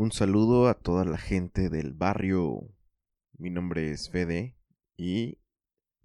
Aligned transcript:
Un 0.00 0.12
saludo 0.12 0.68
a 0.68 0.72
toda 0.80 1.04
la 1.04 1.18
gente 1.18 1.68
del 1.68 1.92
barrio. 1.92 2.74
Mi 3.36 3.50
nombre 3.50 3.90
es 3.90 4.08
Fede 4.08 4.56
y 4.96 5.36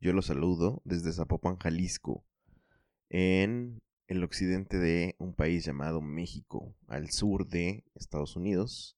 yo 0.01 0.11
los 0.11 0.25
saludo 0.25 0.81
desde 0.83 1.13
Zapopan, 1.13 1.55
Jalisco, 1.55 2.25
en 3.07 3.81
el 4.07 4.21
occidente 4.25 4.79
de 4.79 5.15
un 5.17 5.33
país 5.33 5.63
llamado 5.63 6.01
México, 6.01 6.75
al 6.87 7.09
sur 7.09 7.47
de 7.47 7.85
Estados 7.93 8.35
Unidos, 8.35 8.97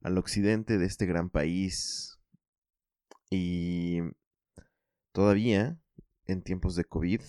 al 0.00 0.16
occidente 0.16 0.78
de 0.78 0.86
este 0.86 1.04
gran 1.04 1.28
país 1.28 2.18
y 3.28 3.98
todavía 5.12 5.78
en 6.24 6.40
tiempos 6.40 6.74
de 6.74 6.86
COVID, 6.86 7.20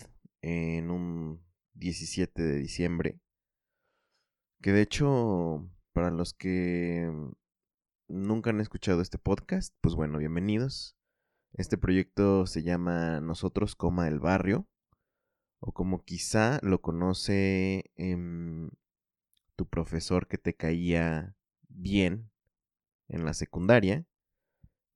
en 0.41 0.89
un 0.89 1.43
17 1.73 2.41
de 2.41 2.59
diciembre, 2.59 3.19
que 4.61 4.71
de 4.71 4.83
hecho 4.83 5.69
para 5.93 6.09
los 6.11 6.33
que 6.33 7.09
nunca 8.07 8.49
han 8.49 8.59
escuchado 8.59 9.01
este 9.01 9.17
podcast, 9.17 9.73
pues 9.79 9.95
bueno, 9.95 10.17
bienvenidos. 10.17 10.97
Este 11.53 11.77
proyecto 11.77 12.47
se 12.47 12.63
llama 12.63 13.21
Nosotros, 13.21 13.75
coma 13.75 14.07
el 14.07 14.19
barrio, 14.19 14.67
o 15.59 15.71
como 15.71 16.03
quizá 16.03 16.59
lo 16.63 16.81
conoce 16.81 17.91
em, 17.95 18.71
tu 19.55 19.67
profesor 19.69 20.27
que 20.27 20.39
te 20.39 20.55
caía 20.55 21.37
bien 21.69 22.31
en 23.07 23.23
la 23.23 23.33
secundaria, 23.33 24.05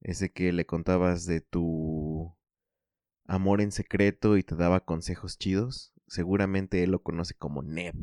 ese 0.00 0.32
que 0.32 0.52
le 0.52 0.66
contabas 0.66 1.26
de 1.26 1.40
tu 1.40 2.36
amor 3.24 3.60
en 3.60 3.70
secreto 3.70 4.36
y 4.36 4.42
te 4.42 4.56
daba 4.56 4.84
consejos 4.84 5.38
chidos, 5.38 5.92
seguramente 6.08 6.82
él 6.82 6.90
lo 6.90 7.02
conoce 7.02 7.34
como 7.34 7.62
Neb. 7.62 7.94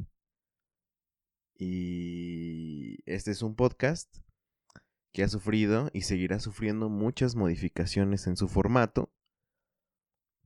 Y 1.58 2.98
este 3.06 3.31
es 3.31 3.41
un 3.41 3.56
podcast 3.56 4.13
que 5.13 5.24
ha 5.24 5.30
sufrido 5.30 5.90
y 5.94 6.02
seguirá 6.02 6.40
sufriendo 6.41 6.90
muchas 6.90 7.35
modificaciones 7.35 8.28
en 8.28 8.35
su 8.35 8.50
formato. 8.50 9.13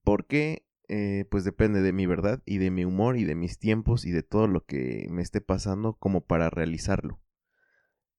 Porque, 0.03 0.67
eh, 0.87 1.25
pues 1.31 1.43
depende 1.43 1.81
de 1.81 1.93
mi 1.93 2.05
verdad 2.05 2.43
y 2.45 2.59
de 2.59 2.69
mi 2.69 2.85
humor 2.85 3.17
y 3.17 3.25
de 3.25 3.33
mis 3.33 3.57
tiempos 3.57 4.05
y 4.05 4.11
de 4.11 4.21
todo 4.21 4.47
lo 4.47 4.63
que 4.65 5.07
me 5.09 5.23
esté 5.23 5.41
pasando 5.41 5.93
como 5.93 6.21
para 6.21 6.51
realizarlo. 6.51 7.19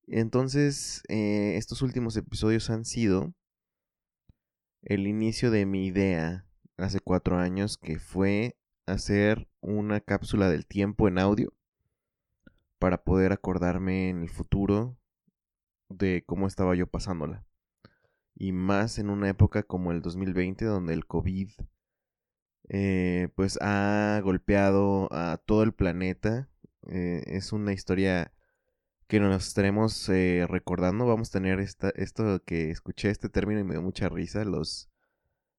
Entonces, 0.09 1.03
eh, 1.09 1.54
estos 1.56 1.82
últimos 1.82 2.16
episodios 2.16 2.69
han 2.70 2.84
sido 2.84 3.32
el 4.82 5.06
inicio 5.06 5.53
de 5.53 5.66
mi 5.66 5.86
idea 5.86 6.48
hace 6.76 6.98
cuatro 6.98 7.38
años 7.38 7.78
que 7.78 8.00
fue 8.00 8.56
hacer 8.86 9.48
una 9.60 10.00
cápsula 10.00 10.48
del 10.48 10.66
tiempo 10.66 11.06
en 11.06 11.19
audio 11.19 11.54
para 12.80 13.04
poder 13.04 13.32
acordarme 13.32 14.08
en 14.08 14.22
el 14.22 14.30
futuro 14.30 14.98
de 15.88 16.24
cómo 16.26 16.48
estaba 16.48 16.74
yo 16.74 16.88
pasándola. 16.88 17.44
Y 18.34 18.52
más 18.52 18.98
en 18.98 19.10
una 19.10 19.28
época 19.28 19.62
como 19.62 19.92
el 19.92 20.02
2020 20.02 20.64
donde 20.64 20.94
el 20.94 21.06
COVID 21.06 21.50
eh, 22.70 23.28
pues 23.34 23.58
ha 23.60 24.20
golpeado 24.24 25.08
a 25.12 25.36
todo 25.44 25.62
el 25.62 25.74
planeta. 25.74 26.48
Eh, 26.88 27.22
es 27.26 27.52
una 27.52 27.72
historia 27.72 28.32
que 29.08 29.20
nos 29.20 29.47
estaremos 29.47 30.08
eh, 30.08 30.47
recordando. 30.48 31.06
Vamos 31.06 31.28
a 31.28 31.32
tener 31.32 31.60
esta, 31.60 31.91
esto 31.97 32.42
que 32.44 32.70
escuché 32.70 33.10
este 33.10 33.28
término 33.28 33.60
y 33.60 33.64
me 33.64 33.74
dio 33.74 33.82
mucha 33.82 34.08
risa, 34.08 34.44
los 34.44 34.88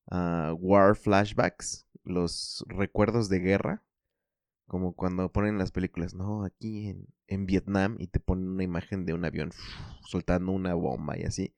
ah, 0.09 0.53
war 0.57 0.95
flashbacks, 0.95 1.85
los 2.03 2.65
recuerdos 2.67 3.29
de 3.29 3.39
guerra. 3.39 3.83
Como 4.71 4.93
cuando 4.93 5.29
ponen 5.33 5.57
las 5.57 5.69
películas, 5.69 6.13
no, 6.13 6.45
aquí 6.45 6.87
en, 6.87 7.05
en 7.27 7.45
Vietnam 7.45 7.97
y 7.99 8.07
te 8.07 8.21
ponen 8.21 8.47
una 8.47 8.63
imagen 8.63 9.05
de 9.05 9.13
un 9.13 9.25
avión 9.25 9.51
soltando 10.07 10.53
una 10.53 10.73
bomba 10.75 11.19
y 11.19 11.23
así. 11.23 11.53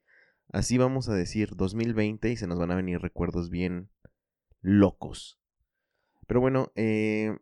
Así 0.48 0.78
vamos 0.78 1.08
a 1.08 1.14
decir 1.14 1.54
2020 1.54 2.32
y 2.32 2.36
se 2.36 2.48
nos 2.48 2.58
van 2.58 2.72
a 2.72 2.74
venir 2.74 3.00
recuerdos 3.00 3.50
bien 3.50 3.88
locos. 4.62 5.38
Pero 6.26 6.40
bueno, 6.40 6.72
eh, 6.74 7.38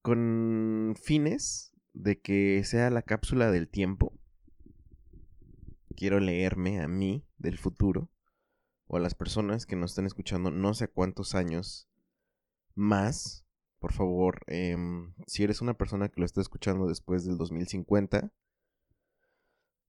con 0.00 0.94
fines 0.98 1.74
de 1.92 2.18
que 2.18 2.64
sea 2.64 2.88
la 2.88 3.02
cápsula 3.02 3.50
del 3.50 3.68
tiempo, 3.68 4.18
quiero 5.98 6.18
leerme 6.18 6.80
a 6.80 6.88
mí 6.88 7.26
del 7.36 7.58
futuro 7.58 8.10
o 8.86 8.96
a 8.96 9.00
las 9.00 9.14
personas 9.14 9.66
que 9.66 9.76
nos 9.76 9.90
están 9.90 10.06
escuchando 10.06 10.50
no 10.50 10.72
sé 10.72 10.88
cuántos 10.88 11.34
años 11.34 11.90
más 12.74 13.43
por 13.84 13.92
favor, 13.92 14.40
em, 14.46 15.12
si 15.26 15.44
eres 15.44 15.60
una 15.60 15.74
persona 15.74 16.08
que 16.08 16.18
lo 16.18 16.24
está 16.24 16.40
escuchando 16.40 16.86
después 16.86 17.26
del 17.26 17.36
2050 17.36 18.32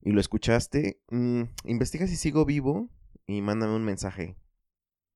y 0.02 0.12
lo 0.12 0.20
escuchaste, 0.20 1.00
mm, 1.12 1.44
investiga 1.64 2.06
si 2.06 2.18
sigo 2.18 2.44
vivo 2.44 2.90
y 3.26 3.42
mándame 3.42 3.74
un 3.74 3.86
mensaje. 3.86 4.36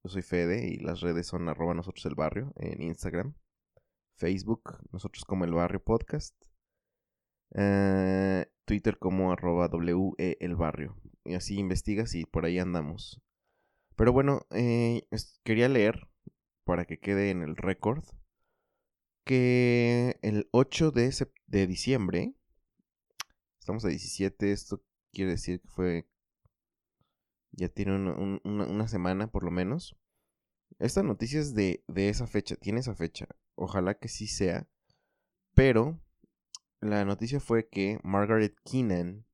Yo 0.01 0.09
soy 0.09 0.21
Fede 0.21 0.69
y 0.69 0.77
las 0.77 1.01
redes 1.01 1.27
son 1.27 1.49
arroba 1.49 1.73
nosotros 1.73 2.05
el 2.05 2.15
barrio 2.15 2.53
en 2.55 2.81
Instagram, 2.81 3.35
Facebook, 4.15 4.77
nosotros 4.93 5.25
como 5.25 5.43
el 5.43 5.51
barrio 5.51 5.83
podcast, 5.83 6.33
eh, 7.55 8.45
Twitter 8.63 8.97
como 8.97 9.33
arroba 9.33 9.67
WE 9.67 10.37
el 10.39 10.55
barrio. 10.55 10.95
Y 11.25 11.33
así 11.33 11.57
investigas 11.59 12.15
y 12.15 12.23
por 12.23 12.45
ahí 12.45 12.59
andamos. 12.59 13.21
Pero 13.97 14.13
bueno, 14.13 14.43
eh, 14.51 15.05
quería 15.43 15.67
leer 15.67 16.07
para 16.63 16.85
que 16.85 16.97
quede 16.97 17.31
en 17.31 17.41
el 17.41 17.57
récord 17.57 18.05
que 19.25 20.19
el 20.21 20.49
8 20.51 20.91
de, 20.91 21.13
de 21.47 21.67
diciembre, 21.67 22.35
estamos 23.59 23.85
a 23.85 23.89
17, 23.89 24.51
esto 24.51 24.83
quiere 25.11 25.31
decir 25.31 25.61
que 25.61 25.67
fue, 25.69 26.09
ya 27.51 27.69
tiene 27.69 27.93
una, 28.43 28.87
semana 28.87 29.31
por 29.31 29.43
lo 29.43 29.51
menos. 29.51 29.97
Esta 30.79 31.03
noticia 31.03 31.39
es 31.39 31.53
de, 31.53 31.83
de 31.87 32.09
esa 32.09 32.27
fecha, 32.27 32.55
tiene 32.55 32.79
esa 32.79 32.95
fecha, 32.95 33.27
ojalá 33.55 33.95
que 33.95 34.07
sí 34.07 34.27
sea, 34.27 34.67
pero 35.53 35.99
la 36.81 37.03
noticia 37.05 37.39
fue 37.39 37.67
que 37.67 37.99
Margaret 38.03 38.55
Keenan, 38.63 39.25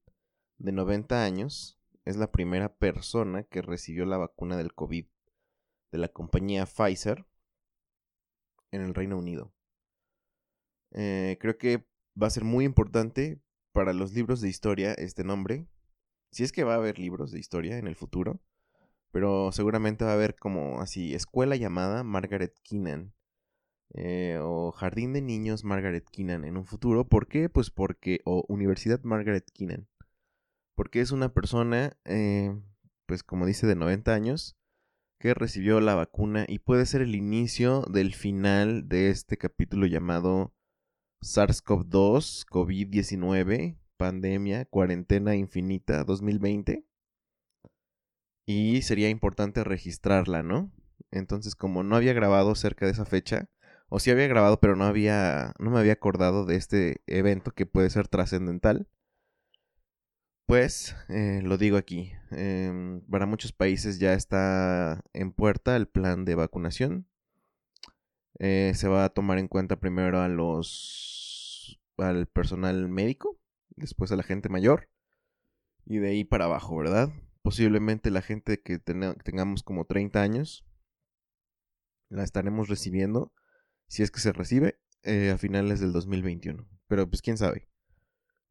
de 0.58 0.72
90 0.72 1.24
años, 1.24 1.80
es 2.06 2.18
la 2.18 2.32
primera 2.32 2.76
persona 2.76 3.44
que 3.44 3.62
recibió 3.62 4.06
la 4.06 4.18
vacuna 4.18 4.58
del 4.58 4.74
COVID 4.74 5.08
de 5.92 5.98
la 5.98 6.08
compañía 6.08 6.66
Pfizer 6.66 7.26
en 8.72 8.82
el 8.82 8.94
Reino 8.94 9.18
Unido. 9.18 9.54
Eh, 10.96 11.38
creo 11.40 11.58
que 11.58 11.86
va 12.22 12.28
a 12.28 12.32
ser 12.32 12.46
muy 12.46 12.66
importante 12.66 13.42
para 13.74 13.94
los 13.94 14.14
libros 14.14 14.42
de 14.42 14.50
historia 14.50 14.94
este 14.94 15.24
nombre. 15.24 15.68
Si 16.32 16.44
es 16.44 16.52
que 16.52 16.64
va 16.64 16.74
a 16.74 16.78
haber 16.78 16.98
libros 16.98 17.32
de 17.32 17.40
historia 17.40 17.78
en 17.78 17.88
el 17.88 17.96
futuro. 17.96 18.42
Pero 19.12 19.52
seguramente 19.52 20.04
va 20.04 20.12
a 20.12 20.16
haber 20.16 20.36
como 20.36 20.82
así, 20.82 21.14
escuela 21.14 21.56
llamada 21.56 22.04
Margaret 22.04 22.54
Keenan. 22.64 23.14
Eh, 23.94 24.40
o 24.42 24.72
Jardín 24.72 25.14
de 25.14 25.22
Niños 25.22 25.64
Margaret 25.64 26.10
Keenan 26.10 26.44
en 26.46 26.58
un 26.58 26.66
futuro. 26.66 27.08
¿Por 27.08 27.28
qué? 27.28 27.50
Pues 27.50 27.70
porque, 27.70 28.22
o 28.26 28.44
Universidad 28.48 29.02
Margaret 29.04 29.50
Keenan. 29.54 29.88
Porque 30.76 31.02
es 31.02 31.12
una 31.12 31.34
persona, 31.34 31.98
eh, 32.04 32.54
pues 33.06 33.24
como 33.24 33.46
dice, 33.46 33.68
de 33.68 33.76
90 33.76 34.14
años, 34.14 34.58
que 35.20 35.34
recibió 35.34 35.80
la 35.80 35.96
vacuna 35.96 36.46
y 36.48 36.60
puede 36.60 36.86
ser 36.86 37.02
el 37.02 37.16
inicio 37.16 37.82
del 37.84 38.14
final 38.14 38.90
de 38.90 39.10
este 39.10 39.38
capítulo 39.38 39.86
llamado 39.86 40.55
SARS-CoV-2, 41.26 42.46
COVID-19, 42.46 43.78
pandemia, 43.98 44.66
cuarentena 44.66 45.36
infinita 45.36 46.04
2020. 46.04 46.86
Y 48.46 48.84
sería 48.84 49.10
importante 49.10 49.64
registrarla, 49.64 50.44
¿no? 50.44 50.72
Entonces, 51.10 51.56
como 51.56 51.84
no 51.84 51.96
había 51.96 52.14
grabado 52.14 52.54
cerca 52.54 52.86
de 52.86 52.92
esa 52.92 53.06
fecha, 53.06 53.50
o 53.90 54.00
sí 54.00 54.12
había 54.12 54.28
grabado, 54.28 54.60
pero 54.60 54.76
no 54.76 54.86
había, 54.86 55.54
no 55.58 55.72
me 55.72 55.80
había 55.80 55.94
acordado 55.94 56.46
de 56.46 56.58
este 56.58 57.02
evento 57.08 57.52
que 57.52 57.66
puede 57.66 57.90
ser 57.90 58.08
trascendental, 58.08 58.88
pues 60.46 60.96
eh, 61.10 61.42
lo 61.44 61.58
digo 61.58 61.78
aquí. 61.78 62.12
Em, 62.30 63.02
para 63.10 63.26
muchos 63.26 63.52
países 63.52 63.98
ya 64.00 64.14
está 64.14 65.04
en 65.14 65.32
puerta 65.32 65.76
el 65.76 65.88
plan 65.88 66.24
de 66.24 66.36
vacunación. 66.36 67.08
Eh, 68.40 68.74
se 68.76 68.88
va 68.88 69.06
a 69.06 69.10
tomar 69.10 69.40
en 69.40 69.48
cuenta 69.48 69.80
primero 69.80 70.22
a 70.22 70.28
los 70.28 71.15
al 71.98 72.28
personal 72.28 72.88
médico, 72.90 73.40
después 73.76 74.12
a 74.12 74.16
la 74.16 74.24
gente 74.24 74.50
mayor 74.50 74.90
y 75.86 75.98
de 75.98 76.10
ahí 76.10 76.24
para 76.24 76.46
abajo, 76.46 76.78
¿verdad? 76.78 77.10
Posiblemente 77.42 78.10
la 78.10 78.22
gente 78.22 78.62
que 78.62 78.80
tengamos 78.80 79.64
como 79.64 79.86
30 79.86 80.22
años 80.22 80.66
la 82.10 82.24
estaremos 82.24 82.70
recibiendo, 82.70 83.34
si 83.88 84.04
es 84.04 84.12
que 84.12 84.20
se 84.20 84.34
recibe, 84.34 84.80
eh, 85.04 85.32
a 85.32 85.38
finales 85.38 85.80
del 85.80 85.94
2021. 85.94 86.68
Pero 86.88 87.08
pues 87.08 87.22
quién 87.22 87.38
sabe. 87.38 87.68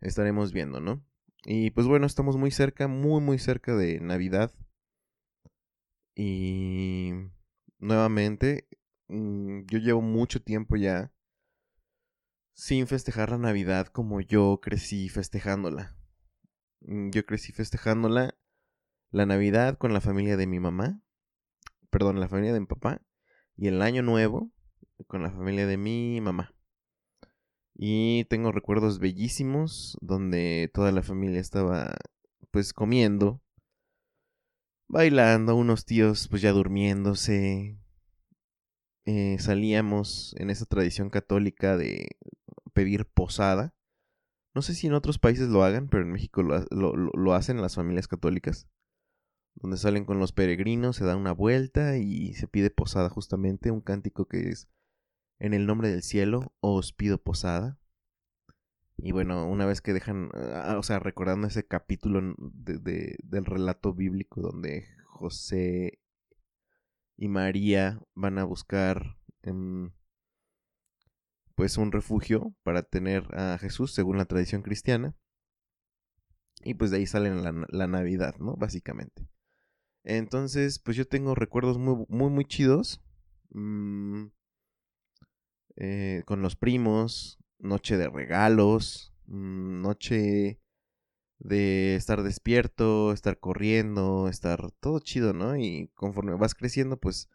Estaremos 0.00 0.52
viendo, 0.52 0.80
¿no? 0.80 1.04
Y 1.44 1.70
pues 1.70 1.86
bueno, 1.86 2.06
estamos 2.06 2.36
muy 2.36 2.50
cerca, 2.50 2.88
muy 2.88 3.20
muy 3.20 3.38
cerca 3.38 3.74
de 3.74 4.00
Navidad. 4.00 4.52
Y 6.14 7.12
nuevamente, 7.78 8.68
mm, 9.08 9.62
yo 9.66 9.78
llevo 9.78 10.00
mucho 10.02 10.42
tiempo 10.42 10.76
ya 10.76 11.12
sin 12.54 12.86
festejar 12.86 13.30
la 13.30 13.38
Navidad 13.38 13.88
como 13.88 14.20
yo 14.20 14.60
crecí 14.62 15.08
festejándola. 15.08 15.96
Mm, 16.80 17.10
yo 17.10 17.26
crecí 17.26 17.52
festejándola 17.52 18.36
la 19.10 19.26
Navidad 19.26 19.76
con 19.76 19.92
la 19.92 20.00
familia 20.00 20.36
de 20.36 20.46
mi 20.46 20.60
mamá, 20.60 21.00
perdón, 21.90 22.20
la 22.20 22.28
familia 22.28 22.52
de 22.52 22.60
mi 22.60 22.66
papá, 22.66 23.02
y 23.56 23.68
el 23.68 23.82
Año 23.82 24.02
Nuevo 24.02 24.50
con 25.06 25.22
la 25.22 25.30
familia 25.30 25.66
de 25.66 25.76
mi 25.76 26.20
mamá. 26.20 26.54
Y 27.74 28.24
tengo 28.26 28.52
recuerdos 28.52 29.00
bellísimos 29.00 29.98
donde 30.00 30.70
toda 30.72 30.92
la 30.92 31.02
familia 31.02 31.40
estaba 31.40 31.94
pues 32.52 32.72
comiendo, 32.72 33.42
bailando, 34.86 35.56
unos 35.56 35.84
tíos 35.84 36.28
pues 36.28 36.40
ya 36.40 36.52
durmiéndose. 36.52 37.78
Eh, 39.06 39.36
salíamos 39.38 40.34
en 40.38 40.50
esa 40.50 40.66
tradición 40.66 41.10
católica 41.10 41.76
de 41.76 42.16
pedir 42.74 43.06
posada. 43.06 43.74
No 44.54 44.62
sé 44.62 44.74
si 44.74 44.86
en 44.86 44.94
otros 44.94 45.18
países 45.18 45.48
lo 45.48 45.64
hagan, 45.64 45.88
pero 45.88 46.02
en 46.02 46.12
México 46.12 46.42
lo, 46.42 46.66
lo 46.70 47.34
hacen 47.34 47.60
las 47.60 47.74
familias 47.74 48.08
católicas. 48.08 48.68
Donde 49.54 49.78
salen 49.78 50.04
con 50.04 50.18
los 50.18 50.32
peregrinos, 50.32 50.96
se 50.96 51.04
da 51.04 51.16
una 51.16 51.32
vuelta 51.32 51.96
y 51.96 52.34
se 52.34 52.48
pide 52.48 52.70
posada 52.70 53.08
justamente, 53.08 53.70
un 53.70 53.80
cántico 53.80 54.26
que 54.26 54.50
es 54.50 54.68
en 55.38 55.54
el 55.54 55.66
nombre 55.66 55.88
del 55.88 56.02
cielo 56.02 56.52
os 56.60 56.92
pido 56.92 57.18
posada. 57.18 57.78
Y 58.96 59.12
bueno, 59.12 59.48
una 59.48 59.66
vez 59.66 59.80
que 59.80 59.92
dejan, 59.92 60.30
ah, 60.34 60.76
o 60.78 60.82
sea, 60.82 60.98
recordando 61.00 61.46
ese 61.46 61.66
capítulo 61.66 62.34
de, 62.38 63.16
del 63.22 63.44
relato 63.44 63.92
bíblico 63.92 64.40
donde 64.40 64.86
José 65.04 65.98
y 67.16 67.28
María 67.28 68.00
van 68.14 68.38
a 68.38 68.44
buscar 68.44 69.18
em, 69.42 69.92
pues 71.54 71.76
un 71.76 71.92
refugio 71.92 72.54
para 72.62 72.82
tener 72.82 73.28
a 73.34 73.58
Jesús 73.58 73.92
según 73.92 74.18
la 74.18 74.24
tradición 74.24 74.62
cristiana. 74.62 75.14
Y 76.62 76.74
pues 76.74 76.90
de 76.90 76.98
ahí 76.98 77.06
sale 77.06 77.34
la, 77.34 77.86
Navidad, 77.86 78.36
¿no? 78.38 78.56
Básicamente. 78.56 79.28
Entonces, 80.04 80.78
pues 80.78 80.96
yo 80.96 81.06
tengo 81.06 81.34
recuerdos 81.34 81.78
muy, 81.78 82.04
muy, 82.08 82.30
muy 82.30 82.44
chidos. 82.44 83.02
Mm, 83.50 84.26
eh, 85.76 86.22
con 86.26 86.40
los 86.42 86.56
primos, 86.56 87.38
noche 87.58 87.96
de 87.96 88.08
regalos, 88.08 89.12
mm, 89.26 89.82
noche 89.82 90.60
de 91.38 91.96
estar 91.96 92.22
despierto, 92.22 93.12
estar 93.12 93.38
corriendo, 93.38 94.28
estar 94.28 94.70
todo 94.80 95.00
chido, 95.00 95.32
¿no? 95.32 95.56
Y 95.56 95.90
conforme 95.94 96.34
vas 96.34 96.54
creciendo, 96.54 96.98
pues, 96.98 97.28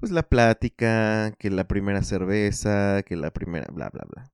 pues 0.00 0.12
la 0.12 0.22
plática, 0.24 1.32
que 1.38 1.50
la 1.50 1.68
primera 1.68 2.02
cerveza, 2.02 3.02
que 3.04 3.16
la 3.16 3.32
primera, 3.32 3.66
bla, 3.72 3.90
bla, 3.90 4.04
bla. 4.08 4.32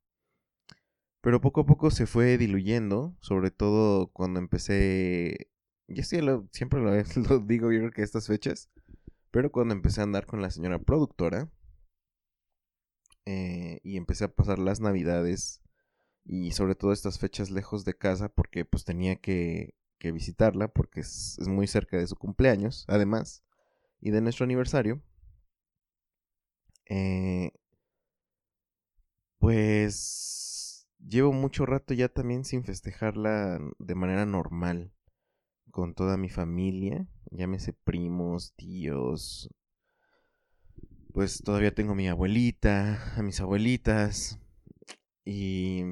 Pero 1.20 1.40
poco 1.40 1.62
a 1.62 1.66
poco 1.66 1.90
se 1.90 2.06
fue 2.06 2.38
diluyendo, 2.38 3.16
sobre 3.20 3.50
todo 3.50 4.08
cuando 4.12 4.38
empecé, 4.40 5.50
ya 5.88 6.04
siempre 6.04 6.80
lo, 6.80 6.92
lo 7.28 7.38
digo 7.40 7.72
yo 7.72 7.80
creo 7.80 7.90
que 7.92 8.02
estas 8.02 8.28
fechas, 8.28 8.70
pero 9.30 9.50
cuando 9.52 9.74
empecé 9.74 10.00
a 10.00 10.04
andar 10.04 10.26
con 10.26 10.40
la 10.40 10.50
señora 10.50 10.78
productora, 10.78 11.50
eh, 13.28 13.80
y 13.82 13.96
empecé 13.96 14.24
a 14.24 14.34
pasar 14.34 14.60
las 14.60 14.80
navidades 14.80 15.60
y 16.24 16.52
sobre 16.52 16.76
todo 16.76 16.92
estas 16.92 17.18
fechas 17.18 17.50
lejos 17.50 17.84
de 17.84 17.94
casa 17.94 18.28
porque 18.28 18.64
pues 18.64 18.84
tenía 18.84 19.16
que, 19.16 19.74
que 19.98 20.12
visitarla 20.12 20.68
porque 20.68 21.00
es, 21.00 21.36
muy 21.48 21.66
cerca 21.66 21.96
de 21.96 22.06
su 22.06 22.14
cumpleaños 22.14 22.84
además 22.86 23.42
y 24.00 24.12
de 24.12 24.20
nuestro 24.20 24.44
aniversario 24.44 25.02
eh, 26.88 27.52
pues 29.38 30.88
llevo 30.98 31.32
mucho 31.32 31.66
rato 31.66 31.94
ya 31.94 32.08
también 32.08 32.44
sin 32.44 32.64
festejarla 32.64 33.60
de 33.78 33.94
manera 33.94 34.26
normal 34.26 34.92
con 35.70 35.94
toda 35.94 36.16
mi 36.16 36.28
familia 36.28 37.06
llámese 37.30 37.72
primos 37.72 38.54
tíos 38.56 39.50
pues 41.16 41.42
todavía 41.42 41.74
tengo 41.74 41.92
a 41.92 41.94
mi 41.94 42.08
abuelita, 42.08 43.14
a 43.16 43.22
mis 43.22 43.40
abuelitas 43.40 44.38
y 45.24 45.82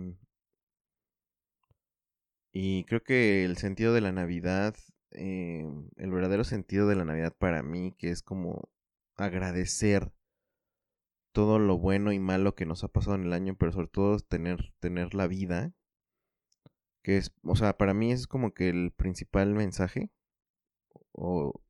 y 2.52 2.84
creo 2.84 3.02
que 3.02 3.44
el 3.44 3.56
sentido 3.56 3.94
de 3.94 4.00
la 4.00 4.12
Navidad, 4.12 4.76
eh, 5.12 5.66
el 5.96 6.10
verdadero 6.10 6.44
sentido 6.44 6.86
de 6.86 6.94
la 6.94 7.04
Navidad 7.04 7.34
para 7.36 7.62
mí, 7.62 7.94
que 7.98 8.10
es 8.10 8.22
como 8.22 8.68
agradecer 9.16 10.12
todo 11.34 11.58
lo 11.58 11.78
bueno 11.78 12.12
y 12.12 12.20
malo 12.20 12.54
que 12.54 12.64
nos 12.64 12.84
ha 12.84 12.88
pasado 12.88 13.16
en 13.16 13.24
el 13.24 13.32
año, 13.34 13.56
pero 13.58 13.72
sobre 13.72 13.88
todo 13.88 14.20
tener, 14.20 14.72
tener 14.78 15.14
la 15.14 15.26
vida, 15.26 15.74
que 17.02 17.18
es, 17.18 17.32
o 17.42 17.56
sea, 17.56 17.76
para 17.76 17.92
mí 17.92 18.12
es 18.12 18.28
como 18.28 18.54
que 18.54 18.68
el 18.68 18.92
principal 18.92 19.52
mensaje, 19.54 20.10
o 21.12 21.60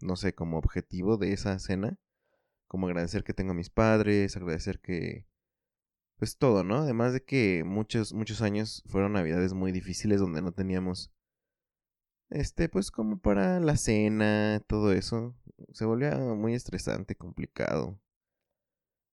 no 0.00 0.16
sé, 0.16 0.34
como 0.34 0.58
objetivo 0.58 1.18
de 1.18 1.32
esa 1.34 1.58
cena, 1.58 1.98
como 2.68 2.86
agradecer 2.86 3.22
que 3.22 3.34
tengo 3.34 3.52
a 3.52 3.54
mis 3.54 3.70
padres, 3.70 4.36
agradecer 4.36 4.80
que 4.80 5.26
pues 6.16 6.38
todo, 6.38 6.64
¿no? 6.64 6.76
Además 6.78 7.12
de 7.12 7.22
que 7.24 7.64
muchos 7.64 8.14
muchos 8.14 8.42
años 8.42 8.82
fueron 8.86 9.12
navidades 9.14 9.52
muy 9.54 9.72
difíciles 9.72 10.20
donde 10.20 10.40
no 10.42 10.52
teníamos 10.52 11.12
este 12.30 12.68
pues 12.70 12.90
como 12.90 13.18
para 13.20 13.60
la 13.60 13.76
cena, 13.76 14.62
todo 14.66 14.92
eso, 14.92 15.36
se 15.72 15.84
volvía 15.84 16.16
muy 16.18 16.54
estresante, 16.54 17.14
complicado. 17.16 18.00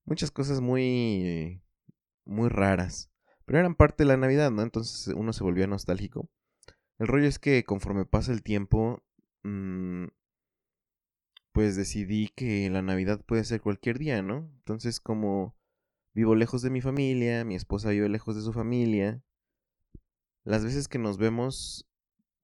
Muchas 0.09 0.31
cosas 0.31 0.59
muy 0.59 1.61
muy 2.25 2.49
raras, 2.49 3.11
pero 3.45 3.59
eran 3.59 3.75
parte 3.75 4.03
de 4.03 4.07
la 4.07 4.17
Navidad, 4.17 4.49
¿no? 4.49 4.63
Entonces 4.63 5.13
uno 5.15 5.33
se 5.33 5.43
volvía 5.43 5.67
nostálgico. 5.67 6.27
El 6.97 7.05
rollo 7.05 7.27
es 7.27 7.37
que 7.37 7.63
conforme 7.63 8.05
pasa 8.05 8.31
el 8.31 8.41
tiempo, 8.41 9.03
mmm, 9.43 10.05
pues 11.51 11.75
decidí 11.75 12.29
que 12.35 12.71
la 12.71 12.81
Navidad 12.81 13.23
puede 13.23 13.43
ser 13.43 13.61
cualquier 13.61 13.99
día, 13.99 14.23
¿no? 14.23 14.51
Entonces 14.57 14.99
como 14.99 15.55
vivo 16.15 16.33
lejos 16.33 16.63
de 16.63 16.71
mi 16.71 16.81
familia, 16.81 17.45
mi 17.45 17.53
esposa 17.53 17.91
vive 17.91 18.09
lejos 18.09 18.35
de 18.35 18.41
su 18.41 18.51
familia, 18.51 19.23
las 20.43 20.63
veces 20.65 20.87
que 20.87 20.97
nos 20.97 21.19
vemos, 21.19 21.87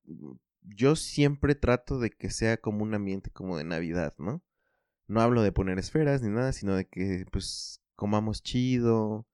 mm, 0.03 0.33
yo 0.61 0.95
siempre 0.95 1.55
trato 1.55 1.97
de 1.97 2.11
que 2.11 2.29
sea 2.29 2.57
como 2.57 2.83
un 2.83 2.93
ambiente 2.93 3.31
como 3.31 3.57
de 3.57 3.63
Navidad, 3.63 4.13
¿no? 4.19 4.43
No 5.07 5.21
hablo 5.21 5.43
de 5.43 5.51
poner 5.51 5.79
esferas 5.79 6.21
ni 6.21 6.29
nada, 6.29 6.51
sino 6.51 6.75
de 6.75 6.85
que 6.85 7.25
pues 7.31 7.81
comamos 7.95 8.41
chido, 8.43 9.27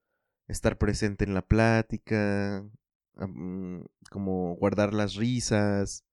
estar 0.47 0.77
presente 0.77 1.23
en 1.25 1.33
la 1.33 1.41
plática, 1.41 2.65
como 4.09 4.55
guardar 4.55 4.93
las 4.93 5.15
risas 5.15 6.05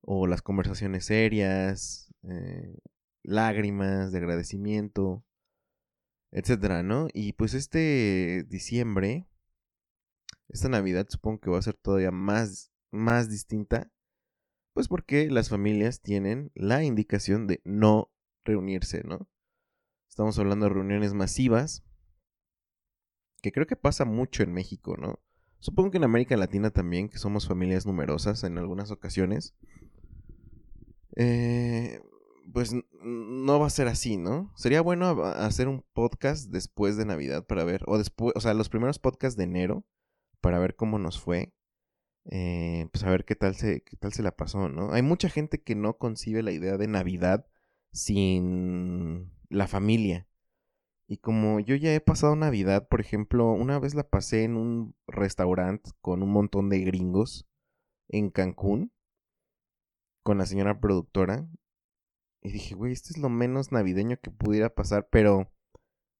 o 0.00 0.26
las 0.26 0.42
conversaciones 0.42 1.06
serias, 1.06 2.12
eh, 2.22 2.76
lágrimas 3.22 4.12
de 4.12 4.18
agradecimiento, 4.18 5.24
etcétera, 6.32 6.82
¿no? 6.82 7.08
Y 7.12 7.34
pues 7.34 7.54
este 7.54 8.44
diciembre, 8.48 9.26
esta 10.48 10.68
Navidad 10.68 11.06
supongo 11.08 11.40
que 11.40 11.50
va 11.50 11.58
a 11.58 11.62
ser 11.62 11.74
todavía 11.74 12.10
más, 12.10 12.72
más 12.90 13.28
distinta, 13.28 13.90
pues 14.74 14.88
porque 14.88 15.30
las 15.30 15.50
familias 15.50 16.00
tienen 16.00 16.50
la 16.54 16.82
indicación 16.82 17.46
de 17.46 17.60
no 17.64 18.10
reunirse, 18.44 19.02
¿no? 19.04 19.28
Estamos 20.08 20.38
hablando 20.38 20.66
de 20.66 20.74
reuniones 20.74 21.14
masivas, 21.14 21.84
que 23.40 23.52
creo 23.52 23.66
que 23.66 23.76
pasa 23.76 24.04
mucho 24.04 24.42
en 24.42 24.52
México, 24.52 24.96
¿no? 24.96 25.20
Supongo 25.58 25.92
que 25.92 25.98
en 25.98 26.04
América 26.04 26.36
Latina 26.36 26.70
también, 26.70 27.08
que 27.08 27.18
somos 27.18 27.46
familias 27.46 27.86
numerosas 27.86 28.44
en 28.44 28.58
algunas 28.58 28.90
ocasiones. 28.90 29.54
Eh, 31.16 32.00
pues 32.52 32.74
no 33.02 33.60
va 33.60 33.66
a 33.66 33.70
ser 33.70 33.88
así, 33.88 34.16
¿no? 34.16 34.52
Sería 34.56 34.80
bueno 34.80 35.24
hacer 35.24 35.68
un 35.68 35.84
podcast 35.92 36.50
después 36.50 36.96
de 36.96 37.04
Navidad 37.04 37.46
para 37.46 37.64
ver, 37.64 37.82
o 37.86 37.98
después, 37.98 38.32
o 38.36 38.40
sea, 38.40 38.54
los 38.54 38.68
primeros 38.68 38.98
podcasts 38.98 39.36
de 39.36 39.44
enero 39.44 39.86
para 40.40 40.58
ver 40.58 40.76
cómo 40.76 40.98
nos 40.98 41.20
fue. 41.20 41.54
Eh, 42.24 42.88
pues 42.92 43.02
a 43.04 43.10
ver 43.10 43.24
qué 43.24 43.34
tal 43.34 43.54
se, 43.56 43.82
qué 43.82 43.96
tal 43.96 44.12
se 44.12 44.22
la 44.22 44.36
pasó, 44.36 44.68
¿no? 44.68 44.92
Hay 44.92 45.02
mucha 45.02 45.28
gente 45.28 45.62
que 45.62 45.74
no 45.74 45.96
concibe 45.98 46.42
la 46.42 46.52
idea 46.52 46.76
de 46.76 46.86
Navidad 46.86 47.46
sin 47.92 49.32
la 49.48 49.66
familia. 49.68 50.26
Y 51.06 51.18
como 51.18 51.60
yo 51.60 51.76
ya 51.76 51.94
he 51.94 52.00
pasado 52.00 52.36
Navidad, 52.36 52.88
por 52.88 53.00
ejemplo, 53.00 53.52
una 53.52 53.78
vez 53.78 53.94
la 53.94 54.08
pasé 54.08 54.44
en 54.44 54.56
un 54.56 54.94
restaurante 55.06 55.90
con 56.00 56.22
un 56.22 56.30
montón 56.30 56.68
de 56.70 56.80
gringos 56.80 57.46
en 58.08 58.30
Cancún, 58.30 58.92
con 60.22 60.38
la 60.38 60.46
señora 60.46 60.80
productora, 60.80 61.48
y 62.42 62.50
dije, 62.50 62.74
güey, 62.74 62.92
esto 62.92 63.10
es 63.10 63.18
lo 63.18 63.28
menos 63.28 63.70
navideño 63.70 64.18
que 64.20 64.30
pudiera 64.30 64.74
pasar, 64.74 65.08
pero 65.10 65.52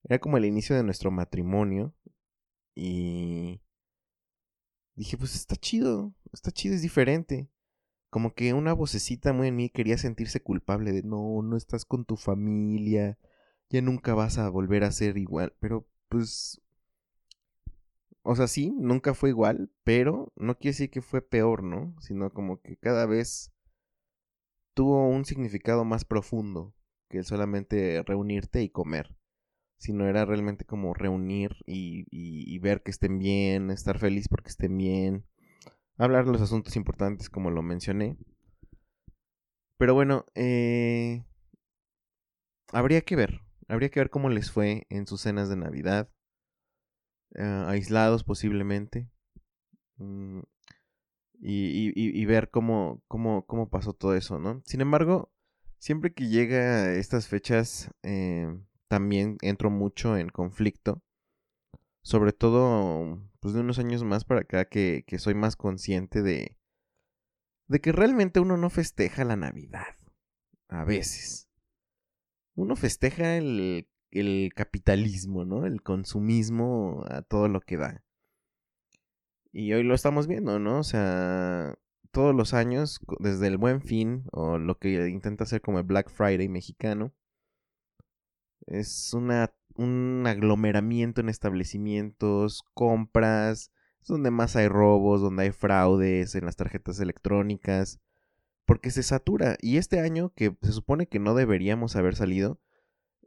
era 0.03 0.19
como 0.19 0.37
el 0.37 0.45
inicio 0.45 0.75
de 0.75 0.83
nuestro 0.83 1.11
matrimonio. 1.11 1.93
Y 2.75 3.61
dije, 4.95 5.17
pues 5.17 5.35
está 5.35 5.55
chido, 5.55 6.13
está 6.31 6.51
chido, 6.51 6.75
es 6.75 6.81
diferente. 6.81 7.49
Como 8.13 8.35
que 8.35 8.53
una 8.53 8.73
vocecita 8.73 9.33
muy 9.33 9.47
en 9.47 9.55
mí 9.55 9.69
quería 9.71 9.97
sentirse 9.97 10.39
culpable 10.39 10.91
de, 10.91 11.01
no, 11.01 11.41
no 11.41 11.57
estás 11.57 11.83
con 11.83 12.05
tu 12.05 12.15
familia, 12.15 13.17
ya 13.71 13.81
nunca 13.81 14.13
vas 14.13 14.37
a 14.37 14.47
volver 14.49 14.83
a 14.83 14.91
ser 14.91 15.17
igual. 15.17 15.55
Pero 15.59 15.87
pues... 16.09 16.61
O 18.21 18.35
sea, 18.35 18.45
sí, 18.45 18.71
nunca 18.77 19.15
fue 19.15 19.29
igual, 19.29 19.71
pero 19.83 20.31
no 20.35 20.59
quiere 20.59 20.73
decir 20.73 20.91
que 20.91 21.01
fue 21.01 21.23
peor, 21.23 21.63
¿no? 21.63 21.95
Sino 22.01 22.29
como 22.29 22.61
que 22.61 22.77
cada 22.77 23.07
vez 23.07 23.51
tuvo 24.75 25.09
un 25.09 25.25
significado 25.25 25.83
más 25.83 26.05
profundo 26.05 26.75
que 27.09 27.23
solamente 27.23 28.03
reunirte 28.03 28.61
y 28.61 28.69
comer, 28.69 29.15
sino 29.77 30.07
era 30.07 30.23
realmente 30.23 30.65
como 30.65 30.93
reunir 30.93 31.55
y, 31.65 32.59
ver 32.59 32.83
que 32.83 32.91
estén 32.91 33.17
bien, 33.17 33.71
estar 33.71 33.97
feliz 33.97 34.27
porque 34.29 34.49
estén 34.49 34.77
bien, 34.77 35.25
hablar 36.05 36.27
los 36.27 36.41
asuntos 36.41 36.75
importantes 36.75 37.29
como 37.29 37.51
lo 37.51 37.61
mencioné. 37.61 38.17
Pero 39.77 39.93
bueno, 39.93 40.25
eh, 40.35 41.23
habría 42.71 43.01
que 43.01 43.15
ver, 43.15 43.41
habría 43.67 43.89
que 43.89 43.99
ver 43.99 44.09
cómo 44.09 44.29
les 44.29 44.51
fue 44.51 44.85
en 44.89 45.07
sus 45.07 45.21
cenas 45.21 45.49
de 45.49 45.57
Navidad, 45.57 46.09
eh, 47.35 47.63
aislados 47.67 48.23
posiblemente. 48.23 49.09
Mm, 49.97 50.39
y, 51.45 52.25
ver 52.25 52.49
cómo, 52.49 53.01
cómo, 53.07 53.45
cómo 53.45 53.69
pasó 53.69 53.93
todo 53.93 54.15
eso, 54.15 54.39
¿no? 54.39 54.61
Sin 54.65 54.81
embargo, 54.81 55.31
siempre 55.77 56.13
que 56.13 56.29
llega 56.29 56.93
estas 56.93 57.27
fechas, 57.27 57.91
eh, 58.03 58.47
también 58.87 59.37
entro 59.41 59.69
mucho 59.69 60.17
en 60.17 60.29
conflicto. 60.29 61.01
Sobre 62.03 62.33
todo, 62.33 63.21
pues 63.39 63.53
de 63.53 63.61
unos 63.61 63.79
años 63.79 64.03
más 64.03 64.25
para 64.25 64.41
acá, 64.41 64.65
que, 64.65 65.03
que 65.07 65.19
soy 65.19 65.33
más 65.33 65.55
consciente 65.55 66.21
de, 66.21 66.57
de 67.67 67.81
que 67.81 67.91
realmente 67.91 68.39
uno 68.39 68.57
no 68.57 68.69
festeja 68.69 69.23
la 69.23 69.37
Navidad. 69.37 69.97
A 70.67 70.83
veces. 70.83 71.49
Uno 72.55 72.75
festeja 72.75 73.37
el, 73.37 73.87
el 74.11 74.51
capitalismo, 74.53 75.45
¿no? 75.45 75.65
El 75.65 75.81
consumismo 75.81 77.03
a 77.09 77.21
todo 77.21 77.47
lo 77.47 77.61
que 77.61 77.77
da. 77.77 78.03
Y 79.51 79.71
hoy 79.73 79.83
lo 79.83 79.95
estamos 79.95 80.27
viendo, 80.27 80.59
¿no? 80.59 80.79
O 80.79 80.83
sea, 80.83 81.77
todos 82.11 82.35
los 82.35 82.53
años, 82.53 82.99
desde 83.19 83.47
el 83.47 83.57
Buen 83.57 83.81
Fin, 83.81 84.25
o 84.31 84.57
lo 84.57 84.77
que 84.77 85.07
intenta 85.09 85.45
hacer 85.45 85.61
como 85.61 85.79
el 85.79 85.85
Black 85.85 86.09
Friday 86.09 86.49
mexicano, 86.49 87.13
es 88.67 89.13
una, 89.13 89.53
un 89.75 90.23
aglomeramiento 90.27 91.21
en 91.21 91.29
establecimientos, 91.29 92.63
compras, 92.73 93.71
es 94.01 94.07
donde 94.07 94.31
más 94.31 94.55
hay 94.55 94.67
robos, 94.67 95.21
donde 95.21 95.43
hay 95.43 95.51
fraudes 95.51 96.35
en 96.35 96.45
las 96.45 96.55
tarjetas 96.55 96.99
electrónicas, 96.99 97.99
porque 98.65 98.91
se 98.91 99.03
satura. 99.03 99.57
Y 99.61 99.77
este 99.77 99.99
año, 99.99 100.33
que 100.35 100.55
se 100.61 100.71
supone 100.71 101.07
que 101.07 101.19
no 101.19 101.35
deberíamos 101.35 101.95
haber 101.95 102.15
salido, 102.15 102.59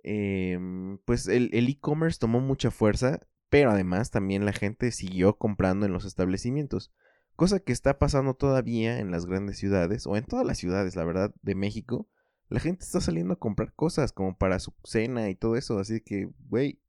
em, 0.02 0.98
pues 1.04 1.28
el 1.28 1.50
e-commerce 1.52 2.18
tomó 2.18 2.40
mucha 2.40 2.70
fuerza 2.70 3.20
pero 3.48 3.70
además 3.70 4.10
también 4.10 4.44
la 4.44 4.52
gente 4.52 4.90
siguió 4.90 5.38
comprando 5.38 5.86
en 5.86 5.92
los 5.92 6.04
establecimientos, 6.04 6.92
cosa 7.36 7.60
que 7.60 7.72
está 7.72 7.98
pasando 7.98 8.34
todavía 8.34 8.98
en 8.98 9.10
las 9.10 9.26
grandes 9.26 9.58
ciudades, 9.58 10.06
o 10.06 10.16
en 10.16 10.24
todas 10.24 10.46
las 10.46 10.58
ciudades, 10.58 10.96
la 10.96 11.04
verdad, 11.04 11.34
de 11.42 11.54
México. 11.54 12.08
La 12.48 12.60
gente 12.60 12.84
está 12.84 13.00
saliendo 13.00 13.34
a 13.34 13.38
comprar 13.38 13.74
cosas 13.74 14.12
como 14.12 14.36
para 14.36 14.58
su 14.60 14.72
cena 14.84 15.28
y 15.30 15.34
todo 15.34 15.56
eso, 15.56 15.78
así 15.78 16.00
que, 16.00 16.30
güey, 16.48 16.80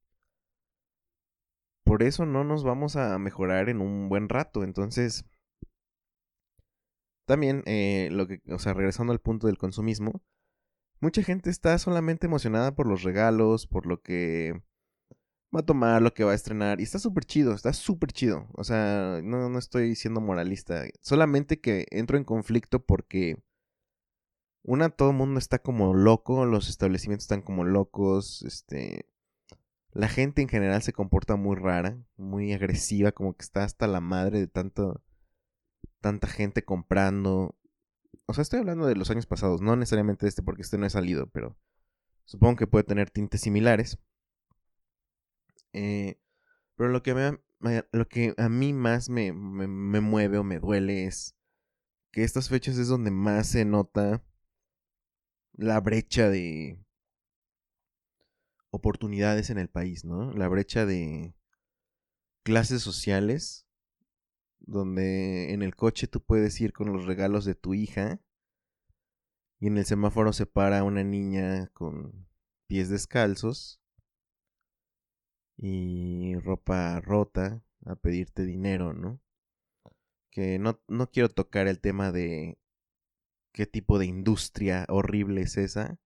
por 1.84 2.04
eso 2.04 2.26
no 2.26 2.44
nos 2.44 2.64
vamos 2.64 2.96
a 2.96 3.18
mejorar 3.18 3.70
en 3.70 3.82
un 3.82 4.10
buen 4.10 4.30
rato, 4.30 4.64
entonces... 4.64 5.26
También, 7.26 7.64
eh, 7.66 8.10
lo 8.12 8.28
que, 8.28 8.42
o 8.50 8.60
sea, 8.60 8.74
regresando 8.74 9.12
al 9.12 9.20
punto 9.20 9.48
del 9.48 9.58
consumismo, 9.58 10.22
mucha 11.02 11.24
gente 11.24 11.50
está 11.50 11.78
solamente 11.78 12.28
emocionada 12.28 12.76
por 12.76 12.88
los 12.88 13.04
regalos, 13.04 13.68
por 13.68 13.86
lo 13.86 14.02
que 14.02 14.54
va 15.56 15.62
a 15.62 15.66
tomar, 15.66 16.02
lo 16.02 16.14
que 16.14 16.24
va 16.24 16.32
a 16.32 16.36
estrenar. 16.36 16.80
Y 16.80 16.84
está 16.84 17.00
súper 17.00 17.26
chido, 17.26 17.54
está 17.54 17.74
súper 17.74 18.12
chido. 18.12 18.48
O 18.54 18.64
sea, 18.64 19.22
no, 19.24 19.50
no 19.50 19.60
estoy 19.60 19.96
siendo 19.96 20.22
moralista. 20.22 20.84
Solamente 21.02 21.60
que 21.60 21.86
entro 21.92 22.18
en 22.18 22.24
conflicto 22.24 22.86
porque... 22.86 23.44
Una, 24.68 24.90
todo 24.90 25.12
el 25.12 25.16
mundo 25.16 25.40
está 25.40 25.60
como 25.60 25.94
loco, 25.94 26.46
los 26.46 26.68
establecimientos 26.68 27.24
están 27.24 27.42
como 27.42 27.64
locos, 27.64 28.44
este... 28.44 29.10
La 29.94 30.10
gente 30.10 30.42
en 30.42 30.50
general 30.50 30.84
se 30.84 30.92
comporta 30.92 31.38
muy 31.38 31.56
rara, 31.56 31.98
muy 32.18 32.52
agresiva, 32.52 33.14
como 33.14 33.34
que 33.34 33.44
está 33.44 33.64
hasta 33.64 33.88
la 33.88 34.02
madre 34.02 34.40
de 34.42 34.48
tanto... 34.48 35.02
Tanta 36.02 36.28
gente 36.28 36.66
comprando. 36.66 37.56
O 38.26 38.34
sea, 38.34 38.42
estoy 38.42 38.60
hablando 38.60 38.86
de 38.86 38.96
los 38.96 39.10
años 39.10 39.26
pasados, 39.26 39.62
no 39.62 39.78
necesariamente 39.78 40.26
de 40.26 40.30
este 40.30 40.44
porque 40.44 40.64
este 40.64 40.78
no 40.78 40.86
ha 40.86 40.90
salido, 40.90 41.28
pero 41.28 41.58
supongo 42.26 42.58
que 42.58 42.68
puede 42.68 42.84
tener 42.84 43.10
tintes 43.10 43.40
similares. 43.40 43.98
Eh, 45.72 46.20
pero 46.76 46.90
lo 46.90 47.04
que, 47.04 47.40
lo 47.94 48.08
que 48.10 48.34
a 48.38 48.50
mí 48.50 48.74
más 48.74 49.08
me, 49.08 49.32
me, 49.32 50.02
mueve 50.02 50.38
o 50.38 50.44
me 50.44 50.60
duele 50.60 51.06
es 51.06 51.38
que 52.12 52.26
estas 52.26 52.50
fechas 52.50 52.78
es 52.78 52.90
donde 52.90 53.12
más 53.12 53.48
se 53.48 53.64
nota 53.64 54.27
la 55.58 55.80
brecha 55.82 56.30
de 56.30 56.80
oportunidades 58.70 59.50
en 59.50 59.58
el 59.58 59.70
país, 59.70 60.06
¿no? 60.06 60.32
La 60.34 60.48
brecha 60.48 60.86
de 60.86 61.34
clases 62.44 62.82
sociales, 62.82 63.68
donde 64.60 65.54
en 65.54 65.64
el 65.64 65.76
coche 65.76 66.08
tú 66.08 66.24
puedes 66.24 66.62
ir 66.62 66.74
con 66.74 66.94
los 66.94 67.06
regalos 67.06 67.44
de 67.44 67.56
tu 67.56 67.74
hija 67.74 68.22
y 69.60 69.68
en 69.68 69.78
el 69.78 69.86
semáforo 69.86 70.32
se 70.32 70.46
para 70.46 70.84
una 70.84 71.04
niña 71.04 71.68
con 71.74 72.28
pies 72.68 72.90
descalzos 72.90 73.82
y 75.58 76.36
ropa 76.36 77.02
rota 77.02 77.64
a 77.86 77.96
pedirte 77.96 78.44
dinero, 78.44 78.94
¿no? 78.94 79.20
Que 80.30 80.60
no, 80.60 80.80
no 80.88 81.10
quiero 81.10 81.30
tocar 81.30 81.68
el 81.68 81.80
tema 81.80 82.12
de 82.12 82.60
qué 83.58 83.66
tipo 83.66 83.98
de 83.98 84.06
industria 84.06 84.86
horrible 84.88 85.42
es 85.42 85.58
esa, 85.58 86.00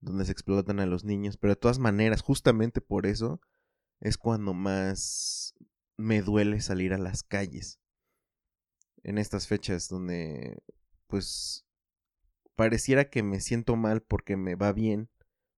donde 0.00 0.26
se 0.26 0.32
explotan 0.32 0.80
a 0.80 0.86
los 0.86 1.02
niños, 1.02 1.38
pero 1.38 1.54
de 1.54 1.60
todas 1.60 1.78
maneras, 1.78 2.20
justamente 2.20 2.82
por 2.82 3.06
eso 3.06 3.40
es 4.00 4.18
cuando 4.18 4.52
más 4.52 5.54
me 5.96 6.20
duele 6.20 6.60
salir 6.60 6.92
a 6.92 6.98
las 6.98 7.22
calles. 7.22 7.80
En 9.02 9.16
estas 9.16 9.48
fechas 9.48 9.88
donde, 9.88 10.62
pues, 11.06 11.64
pareciera 12.54 13.08
que 13.08 13.22
me 13.22 13.40
siento 13.40 13.76
mal 13.76 14.02
porque 14.02 14.36
me 14.36 14.54
va 14.54 14.74
bien, 14.74 15.08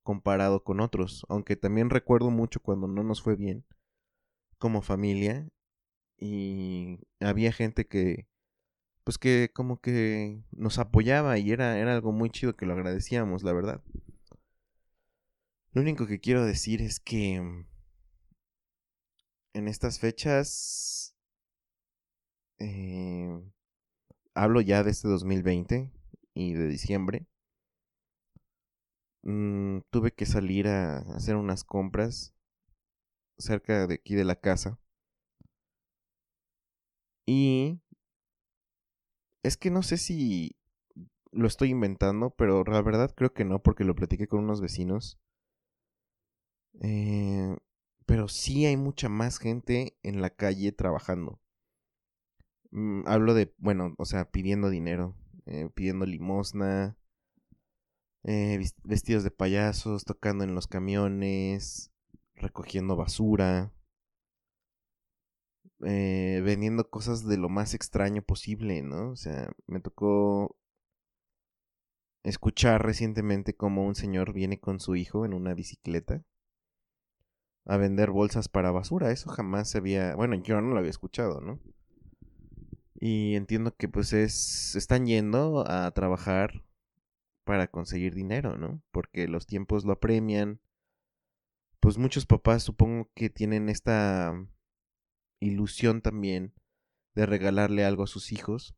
comparado 0.05 0.63
con 0.63 0.79
otros, 0.79 1.27
aunque 1.29 1.57
también 1.57 1.91
recuerdo 1.91 2.31
mucho 2.31 2.61
cuando 2.61 2.87
no 2.87 3.03
nos 3.03 3.21
fue 3.21 3.35
bien 3.35 3.67
como 4.59 4.81
familia 4.81 5.49
y 6.17 7.01
había 7.19 7.51
gente 7.51 7.89
que 7.89 8.29
pues 9.05 9.19
que 9.19 9.51
como 9.53 9.81
que 9.81 10.43
nos 10.53 10.79
apoyaba 10.79 11.39
y 11.39 11.51
era, 11.53 11.79
era 11.79 11.95
algo 11.95 12.13
muy 12.13 12.31
chido 12.31 12.57
que 12.57 12.67
lo 12.67 12.75
agradecíamos, 12.75 13.43
la 13.43 13.53
verdad. 13.53 13.83
Lo 15.73 15.83
único 15.83 16.07
que 16.07 16.21
quiero 16.21 16.45
decir 16.45 16.83
es 16.83 17.01
que 17.01 17.37
en 19.55 19.69
estas 19.69 19.99
fechas 19.99 21.15
eh, 22.59 23.29
hablo 24.35 24.61
ya 24.61 24.83
de 24.85 24.91
este 24.91 25.09
2020 25.09 25.91
y 26.35 26.53
de 26.55 26.69
diciembre 26.69 27.27
mm, 29.23 29.81
tuve 29.91 30.13
que 30.13 30.27
salir 30.27 30.69
a 30.69 30.99
hacer 31.15 31.37
unas 31.37 31.65
compras 31.65 32.35
cerca 33.39 33.87
de 33.87 33.95
aquí 33.95 34.15
de 34.15 34.25
la 34.25 34.37
casa. 34.37 34.79
Y 37.27 37.82
es 39.43 39.57
que 39.57 39.71
no 39.71 39.83
sé 39.83 39.97
si 39.99 40.57
lo 41.33 41.47
estoy 41.47 41.71
inventando, 41.71 42.31
pero 42.31 42.65
la 42.65 42.83
verdad 42.83 43.13
creo 43.15 43.33
que 43.33 43.45
no, 43.45 43.63
porque 43.63 43.85
lo 43.85 43.95
platiqué 43.95 44.29
con 44.29 44.41
unos 44.41 44.61
vecinos. 44.61 45.19
Eh, 46.81 47.57
pero 48.07 48.29
sí 48.29 48.67
hay 48.67 48.77
mucha 48.77 49.09
más 49.09 49.39
gente 49.39 49.97
en 50.03 50.21
la 50.21 50.31
calle 50.31 50.73
trabajando. 50.73 51.41
Mm, 52.71 53.03
hablo 53.07 53.35
de, 53.35 53.55
bueno, 53.59 53.95
o 53.99 54.05
sea, 54.05 54.31
pidiendo 54.31 54.71
dinero, 54.71 55.15
eh, 55.47 55.69
pidiendo 55.75 56.07
limosna, 56.07 56.97
eh, 58.25 58.61
vestidos 58.85 59.25
de 59.25 59.31
payasos, 59.31 60.05
tocando 60.05 60.45
en 60.45 60.55
los 60.55 60.67
camiones, 60.67 61.91
recogiendo 62.35 62.97
basura, 62.97 63.73
eh, 65.85 66.41
vendiendo 66.45 66.89
cosas 66.91 67.27
de 67.27 67.37
lo 67.37 67.49
más 67.49 67.75
extraño 67.75 68.23
posible, 68.23 68.83
¿no? 68.83 69.11
O 69.11 69.17
sea, 69.17 69.51
me 69.67 69.81
tocó 69.81 70.57
escuchar 72.25 72.85
recientemente 72.85 73.55
cómo 73.55 73.85
un 73.85 73.95
señor 73.95 74.33
viene 74.33 74.61
con 74.61 74.81
su 74.81 74.95
hijo 74.97 75.25
en 75.25 75.35
una 75.35 75.55
bicicleta 75.55 76.23
a 77.65 77.77
vender 77.77 78.11
bolsas 78.11 78.49
para 78.49 78.71
basura. 78.71 79.11
Eso 79.11 79.31
jamás 79.31 79.71
se 79.71 79.79
había, 79.79 80.15
bueno, 80.15 80.37
yo 80.37 80.61
no 80.61 80.71
lo 80.73 80.79
había 80.79 80.91
escuchado, 80.91 81.41
¿no? 81.41 81.61
Y 82.95 83.35
entiendo 83.35 83.75
que 83.77 83.89
pues 83.89 84.13
es 84.13 84.77
están 84.77 85.07
yendo 85.07 85.65
a 85.69 85.91
trabajar 85.91 86.65
para 87.45 87.67
conseguir 87.67 88.15
dinero, 88.15 88.57
¿no? 88.57 88.83
Porque 88.93 89.27
los 89.27 89.47
tiempos 89.47 89.85
lo 89.85 89.93
apremian. 89.93 90.61
Pues 91.81 91.99
muchos 91.99 92.27
papás 92.27 92.63
supongo 92.63 93.11
que 93.15 93.29
tienen 93.29 93.69
esta 93.69 94.33
ilusión 95.43 96.01
también 96.01 96.55
de 97.15 97.27
regalarle 97.27 97.85
algo 97.85 98.05
a 98.05 98.07
sus 98.07 98.33
hijos. 98.33 98.75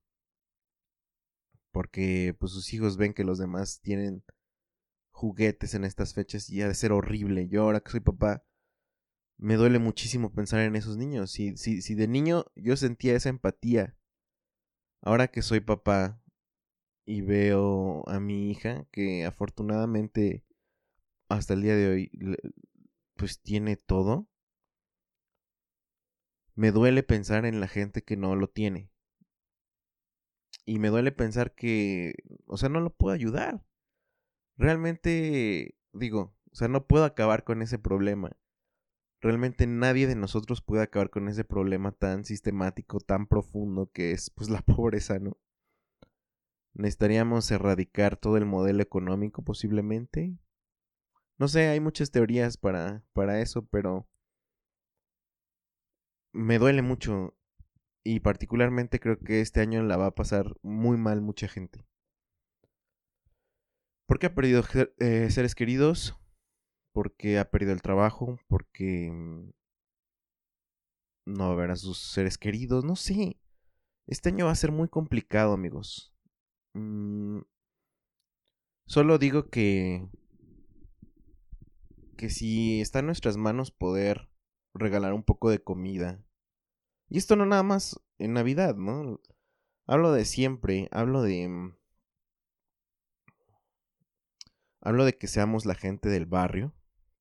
Porque 1.71 2.37
pues 2.39 2.53
sus 2.53 2.73
hijos 2.73 2.97
ven 2.97 3.15
que 3.15 3.25
los 3.25 3.39
demás 3.39 3.81
tienen 3.81 4.25
juguetes 5.11 5.75
en 5.75 5.85
estas 5.85 6.15
fechas 6.15 6.49
y 6.51 6.63
ha 6.63 6.69
de 6.69 6.75
ser 6.75 6.93
horrible. 6.93 7.49
Yo 7.49 7.63
ahora 7.63 7.81
que 7.81 7.91
soy 7.91 8.01
papá, 8.01 8.45
me 9.37 9.57
duele 9.57 9.79
muchísimo 9.79 10.33
pensar 10.33 10.61
en 10.61 10.77
esos 10.77 10.97
niños. 10.97 11.31
Si, 11.31 11.57
si, 11.57 11.83
si 11.83 11.95
de 11.95 12.09
niño 12.09 12.47
yo 12.55 12.77
sentía 12.77 13.17
esa 13.17 13.29
empatía, 13.29 13.97
ahora 15.01 15.29
que 15.29 15.43
soy 15.43 15.61
papá 15.61 16.21
y 17.05 17.21
veo 17.21 18.09
a 18.09 18.21
mi 18.21 18.51
hija 18.51 18.87
que 18.91 19.25
afortunadamente 19.25 20.45
hasta 21.29 21.55
el 21.55 21.63
día 21.63 21.77
de 21.77 21.89
hoy 21.89 22.11
pues 23.17 23.41
tiene 23.41 23.77
todo, 23.77 24.29
me 26.55 26.71
duele 26.71 27.03
pensar 27.03 27.47
en 27.47 27.61
la 27.61 27.69
gente 27.69 28.03
que 28.03 28.17
no 28.17 28.37
lo 28.37 28.49
tiene. 28.49 28.91
Y 30.67 30.79
me 30.79 30.89
duele 30.89 31.13
pensar 31.13 31.55
que, 31.55 32.15
o 32.47 32.57
sea, 32.57 32.69
no 32.69 32.81
lo 32.81 32.91
puedo 32.91 33.15
ayudar. 33.15 33.65
Realmente, 34.57 35.77
digo, 35.93 36.35
o 36.53 36.55
sea, 36.55 36.69
no 36.69 36.87
puedo 36.87 37.05
acabar 37.05 37.45
con 37.45 37.61
ese 37.63 37.79
problema. 37.79 38.37
Realmente 39.21 39.67
nadie 39.67 40.07
de 40.07 40.17
nosotros 40.17 40.63
puede 40.63 40.83
acabar 40.83 41.11
con 41.11 41.29
ese 41.29 41.45
problema 41.45 41.93
tan 41.93 42.25
sistemático, 42.25 43.01
tan 43.01 43.27
profundo 43.27 43.91
que 43.93 44.13
es 44.13 44.31
pues 44.31 44.49
la 44.49 44.61
pobreza, 44.63 45.19
¿no? 45.19 45.37
Necesitaríamos 46.75 47.51
erradicar 47.51 48.17
todo 48.17 48.37
el 48.37 48.47
modelo 48.47 48.83
económico 48.83 49.43
posiblemente. 49.43 50.37
No 51.39 51.49
sé, 51.49 51.69
hay 51.69 51.81
muchas 51.81 52.11
teorías 52.11 52.57
para, 52.57 53.05
para 53.13 53.41
eso, 53.41 53.67
pero 53.67 54.09
me 56.35 56.59
duele 56.59 56.83
mucho 56.83 57.35
y 58.05 58.21
particularmente 58.21 59.01
creo 59.01 59.19
que 59.19 59.41
este 59.41 59.61
año 59.61 59.83
la 59.83 59.97
va 59.97 60.07
a 60.07 60.15
pasar 60.15 60.57
muy 60.63 60.99
mal 60.99 61.23
mucha 61.23 61.49
gente. 61.49 61.87
Porque 64.07 64.27
ha 64.27 64.35
perdido 64.35 64.63
eh, 64.99 65.31
seres 65.31 65.55
queridos, 65.55 66.15
porque 66.93 67.39
ha 67.39 67.51
perdido 67.51 67.73
el 67.73 67.81
trabajo, 67.81 68.39
porque 68.49 69.11
mm, 69.11 69.51
no 71.27 71.47
va 71.49 71.53
a 71.53 71.57
ver 71.57 71.71
a 71.71 71.77
sus 71.77 71.99
seres 71.99 72.37
queridos, 72.37 72.85
no 72.85 72.97
sé. 72.97 73.41
Este 74.07 74.29
año 74.29 74.47
va 74.47 74.51
a 74.51 74.57
ser 74.57 74.73
muy 74.73 74.89
complicado, 74.89 75.55
amigos. 75.55 76.15
Mm, 76.75 77.41
solo 78.87 79.17
digo 79.19 79.49
que 79.49 80.07
que 82.17 82.31
si 82.31 82.81
está 82.81 83.01
en 83.01 83.07
nuestras 83.07 83.37
manos 83.37 83.71
poder 83.71 84.29
regalar 84.75 85.15
un 85.15 85.23
poco 85.23 85.51
de 85.51 85.63
comida. 85.63 86.24
Y 87.09 87.19
esto 87.19 87.37
no 87.37 87.47
nada 87.47 87.63
más 87.63 88.01
en 88.19 88.33
Navidad, 88.33 88.77
¿no? 88.77 89.21
Hablo 89.87 90.13
de 90.13 90.25
siempre, 90.25 90.89
hablo 90.91 91.23
de 91.23 91.49
mm, 91.49 91.77
hablo 94.81 95.05
de 95.05 95.17
que 95.17 95.27
seamos 95.27 95.67
la 95.67 95.75
gente 95.75 96.09
del 96.09 96.27
barrio, 96.27 96.75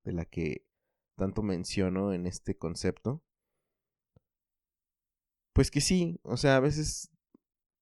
de 0.04 0.14
la 0.14 0.26
que 0.26 0.66
tanto 1.16 1.42
menciono 1.42 2.14
en 2.14 2.28
este 2.28 2.58
concepto. 2.58 3.24
Pues 5.54 5.72
que 5.72 5.82
sí, 5.82 6.20
o 6.24 6.38
sea, 6.38 6.58
a 6.58 6.60
veces 6.60 7.10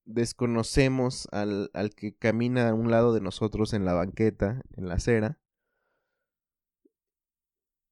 desconocemos 0.05 1.27
al, 1.31 1.71
al 1.73 1.91
que 1.91 2.15
camina 2.15 2.69
a 2.69 2.73
un 2.73 2.91
lado 2.91 3.13
de 3.13 3.21
nosotros 3.21 3.73
en 3.73 3.85
la 3.85 3.93
banqueta, 3.93 4.61
en 4.75 4.87
la 4.87 4.95
acera, 4.95 5.40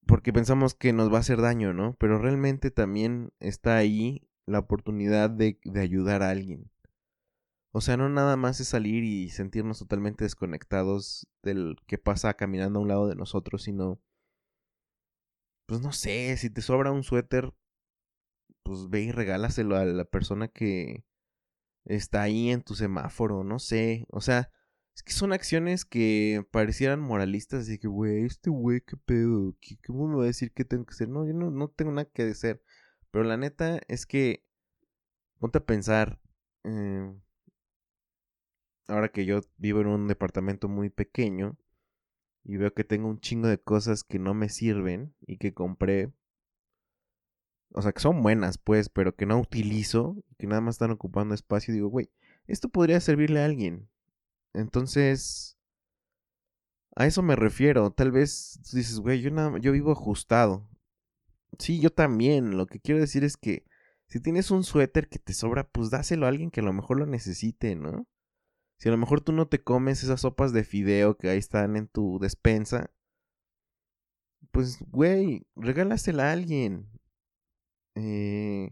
porque 0.10 0.34
pensamos 0.34 0.74
que 0.74 0.92
nos 0.92 1.14
va 1.14 1.18
a 1.18 1.20
hacer 1.20 1.40
daño, 1.40 1.72
¿no? 1.72 1.96
Pero 2.00 2.18
realmente 2.18 2.72
también 2.72 3.32
está 3.40 3.78
ahí 3.78 4.28
la 4.48 4.58
oportunidad 4.58 5.30
de, 5.30 5.60
de, 5.64 5.82
ayudar 5.82 6.24
a 6.24 6.32
alguien. 6.32 6.72
O 7.72 7.80
sea, 7.80 7.96
no 7.96 8.10
nada 8.10 8.36
más 8.36 8.60
es 8.60 8.70
salir 8.70 9.04
y 9.04 9.30
sentirnos 9.30 9.78
totalmente 9.78 10.24
desconectados 10.24 11.28
del 11.44 11.76
que 11.86 12.00
pasa 12.00 12.34
caminando 12.34 12.80
a 12.80 12.82
un 12.82 12.88
lado 12.88 13.08
de 13.08 13.16
nosotros, 13.16 13.62
sino 13.62 14.02
pues 15.68 15.82
no 15.82 15.92
sé, 15.92 16.36
si 16.38 16.50
te 16.50 16.64
sobra 16.64 16.92
un 16.92 17.04
suéter, 17.04 17.54
pues 18.64 18.90
ve 18.90 19.02
y 19.02 19.12
regálaselo 19.12 19.76
a 19.76 19.86
la 19.86 20.06
persona 20.06 20.48
que 20.48 21.06
está 21.86 22.24
ahí 22.24 22.50
en 22.50 22.64
tu 22.64 22.74
semáforo, 22.74 23.44
no 23.44 23.60
sé, 23.60 24.08
o 24.10 24.22
sea, 24.22 24.50
es 25.00 25.04
que 25.04 25.14
son 25.14 25.32
acciones 25.32 25.86
que 25.86 26.46
parecieran 26.52 27.00
moralistas, 27.00 27.62
así 27.62 27.80
que, 27.80 27.88
güey, 27.88 28.26
este 28.26 28.50
güey, 28.50 28.82
qué 28.82 28.98
pedo, 28.98 29.56
¿cómo 29.88 30.10
me 30.10 30.18
va 30.18 30.24
a 30.24 30.26
decir 30.26 30.52
qué 30.52 30.66
tengo 30.66 30.86
que 30.86 30.92
hacer? 30.92 31.08
No, 31.08 31.26
yo 31.26 31.34
no, 31.34 31.52
no 31.52 31.70
tengo 31.70 31.94
nada 31.94 32.04
que 32.04 32.24
hacer, 32.24 32.62
pero 33.10 33.24
la 33.24 33.38
neta 33.38 33.80
es 33.88 34.06
que, 34.06 34.44
ponte 35.40 35.60
a 35.60 35.66
pensar, 35.66 36.20
eh, 36.66 37.14
ahora 38.88 39.08
que 39.08 39.26
yo 39.26 39.40
vivo 39.56 39.80
en 39.80 39.88
un 39.88 40.10
departamento 40.10 40.68
muy 40.68 40.90
pequeño, 40.90 41.58
y 42.44 42.58
veo 42.58 42.74
que 42.74 42.84
tengo 42.84 43.08
un 43.08 43.22
chingo 43.22 43.48
de 43.48 43.58
cosas 43.58 44.04
que 44.04 44.20
no 44.20 44.34
me 44.34 44.50
sirven 44.50 45.16
y 45.26 45.38
que 45.38 45.54
compré. 45.54 46.12
O 47.72 47.82
sea, 47.82 47.94
que 47.94 48.02
son 48.02 48.22
buenas, 48.22 48.58
pues, 48.58 48.90
pero 48.90 49.16
que 49.16 49.26
no 49.26 49.40
utilizo, 49.40 50.18
que 50.38 50.48
nada 50.48 50.60
más 50.60 50.76
están 50.76 50.92
ocupando 50.92 51.36
espacio. 51.36 51.74
Digo, 51.74 51.88
güey, 51.88 52.10
esto 52.48 52.68
podría 52.68 53.00
servirle 53.00 53.42
a 53.42 53.46
alguien. 53.46 53.88
Entonces, 54.54 55.58
a 56.96 57.06
eso 57.06 57.22
me 57.22 57.36
refiero. 57.36 57.92
Tal 57.92 58.12
vez 58.12 58.60
dices, 58.74 59.00
güey, 59.00 59.22
yo, 59.22 59.58
yo 59.58 59.72
vivo 59.72 59.92
ajustado. 59.92 60.68
Sí, 61.58 61.80
yo 61.80 61.92
también. 61.92 62.58
Lo 62.58 62.68
que 62.68 62.80
quiero 62.80 63.00
decir 63.00 63.24
es 63.24 63.38
que 63.38 63.66
si 64.08 64.20
tienes 64.20 64.52
un 64.52 64.64
suéter 64.64 65.10
que 65.10 65.20
te 65.20 65.34
sobra, 65.34 65.70
pues 65.70 65.90
dáselo 65.92 66.26
a 66.26 66.30
alguien 66.30 66.52
que 66.52 66.62
a 66.62 66.64
lo 66.64 66.74
mejor 66.74 67.00
lo 67.00 67.06
necesite, 67.06 67.76
¿no? 67.76 68.08
Si 68.78 68.90
a 68.90 68.92
lo 68.92 68.98
mejor 68.98 69.22
tú 69.22 69.34
no 69.34 69.48
te 69.48 69.64
comes 69.64 70.04
esas 70.04 70.22
sopas 70.22 70.54
de 70.54 70.64
fideo 70.64 71.18
que 71.18 71.30
ahí 71.30 71.38
están 71.38 71.76
en 71.76 71.88
tu 71.88 72.20
despensa, 72.20 72.92
pues, 74.52 74.80
güey, 74.90 75.46
regálasela 75.56 76.30
a 76.30 76.34
alguien. 76.34 76.90
Eh, 77.96 78.72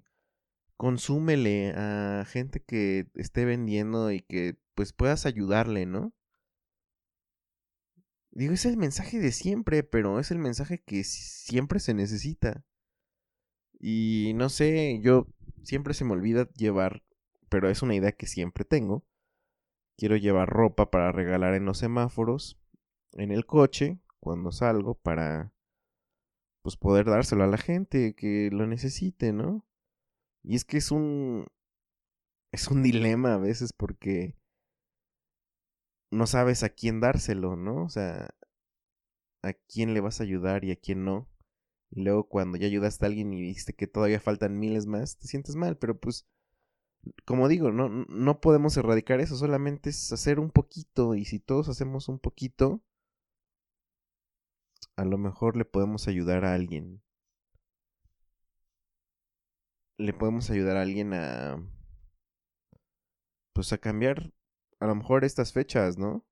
consúmele 0.77 1.71
a 1.75 2.25
gente 2.25 2.61
que 2.61 3.07
esté 3.15 3.45
vendiendo 3.45 4.11
y 4.11 4.21
que 4.21 4.57
pues 4.77 4.93
puedas 4.93 5.25
ayudarle, 5.25 5.87
¿no? 5.87 6.13
Digo, 8.29 8.53
es 8.53 8.65
el 8.67 8.77
mensaje 8.77 9.17
de 9.17 9.31
siempre, 9.31 9.81
pero 9.81 10.19
es 10.19 10.29
el 10.29 10.37
mensaje 10.37 10.83
que 10.83 11.03
siempre 11.03 11.79
se 11.79 11.95
necesita. 11.95 12.63
Y 13.79 14.33
no 14.35 14.49
sé, 14.49 14.99
yo 15.01 15.25
siempre 15.63 15.95
se 15.95 16.05
me 16.05 16.13
olvida 16.13 16.47
llevar, 16.53 17.01
pero 17.49 17.71
es 17.71 17.81
una 17.81 17.95
idea 17.95 18.11
que 18.11 18.27
siempre 18.27 18.65
tengo 18.65 19.03
Quiero 19.97 20.15
llevar 20.15 20.47
ropa 20.47 20.91
para 20.91 21.11
regalar 21.11 21.55
en 21.55 21.65
los 21.65 21.79
semáforos, 21.79 22.59
en 23.13 23.31
el 23.31 23.47
coche, 23.47 23.99
cuando 24.19 24.51
salgo, 24.51 24.93
para 24.93 25.51
pues 26.61 26.77
poder 26.77 27.05
dárselo 27.07 27.43
a 27.43 27.47
la 27.47 27.57
gente 27.57 28.13
que 28.13 28.49
lo 28.51 28.67
necesite, 28.67 29.33
¿no? 29.33 29.65
Y 30.43 30.55
es 30.55 30.65
que 30.65 30.77
es 30.77 30.91
un 30.91 31.47
es 32.51 32.67
un 32.67 32.83
dilema 32.83 33.33
a 33.33 33.37
veces 33.37 33.73
porque 33.73 34.35
no 36.11 36.27
sabes 36.27 36.63
a 36.63 36.69
quién 36.69 36.99
dárselo, 36.99 37.55
¿no? 37.55 37.83
O 37.83 37.89
sea, 37.89 38.29
a 39.43 39.53
quién 39.53 39.93
le 39.93 40.01
vas 40.01 40.19
a 40.19 40.23
ayudar 40.23 40.63
y 40.63 40.71
a 40.71 40.75
quién 40.75 41.05
no. 41.05 41.27
Y 41.91 42.03
luego 42.03 42.27
cuando 42.27 42.57
ya 42.57 42.67
ayudaste 42.67 43.05
a 43.05 43.07
alguien 43.07 43.33
y 43.33 43.41
viste 43.41 43.73
que 43.73 43.87
todavía 43.87 44.19
faltan 44.19 44.59
miles 44.59 44.85
más, 44.87 45.17
te 45.17 45.27
sientes 45.27 45.55
mal, 45.55 45.77
pero 45.77 45.99
pues, 45.99 46.27
como 47.25 47.47
digo, 47.47 47.71
no, 47.71 47.89
no 47.89 48.41
podemos 48.41 48.75
erradicar 48.77 49.21
eso, 49.21 49.37
solamente 49.37 49.89
es 49.91 50.11
hacer 50.11 50.39
un 50.39 50.51
poquito 50.51 51.15
y 51.15 51.25
si 51.25 51.39
todos 51.39 51.69
hacemos 51.69 52.09
un 52.09 52.19
poquito, 52.19 52.81
a 54.97 55.05
lo 55.05 55.17
mejor 55.17 55.55
le 55.55 55.65
podemos 55.65 56.07
ayudar 56.07 56.43
a 56.45 56.53
alguien. 56.53 57.01
Le 59.97 60.13
podemos 60.13 60.49
ayudar 60.49 60.77
a 60.77 60.81
alguien 60.81 61.13
a... 61.13 61.57
Pues 63.53 63.73
a 63.73 63.79
cambiar 63.79 64.33
a 64.79 64.87
lo 64.87 64.95
mejor 64.95 65.25
estas 65.25 65.53
fechas, 65.53 65.97
¿no? 65.97 66.25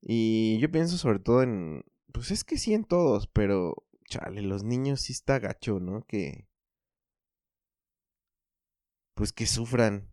Y 0.00 0.58
yo 0.60 0.70
pienso 0.70 0.96
sobre 0.98 1.18
todo 1.18 1.42
en... 1.42 1.84
Pues 2.12 2.30
es 2.30 2.44
que 2.44 2.58
sí 2.58 2.74
en 2.74 2.84
todos, 2.84 3.26
pero... 3.28 3.86
Chale, 4.08 4.42
los 4.42 4.64
niños 4.64 5.02
sí 5.02 5.12
está 5.12 5.38
gacho, 5.38 5.78
¿no? 5.78 6.04
Que... 6.06 6.48
Pues 9.14 9.32
que 9.32 9.46
sufran. 9.46 10.10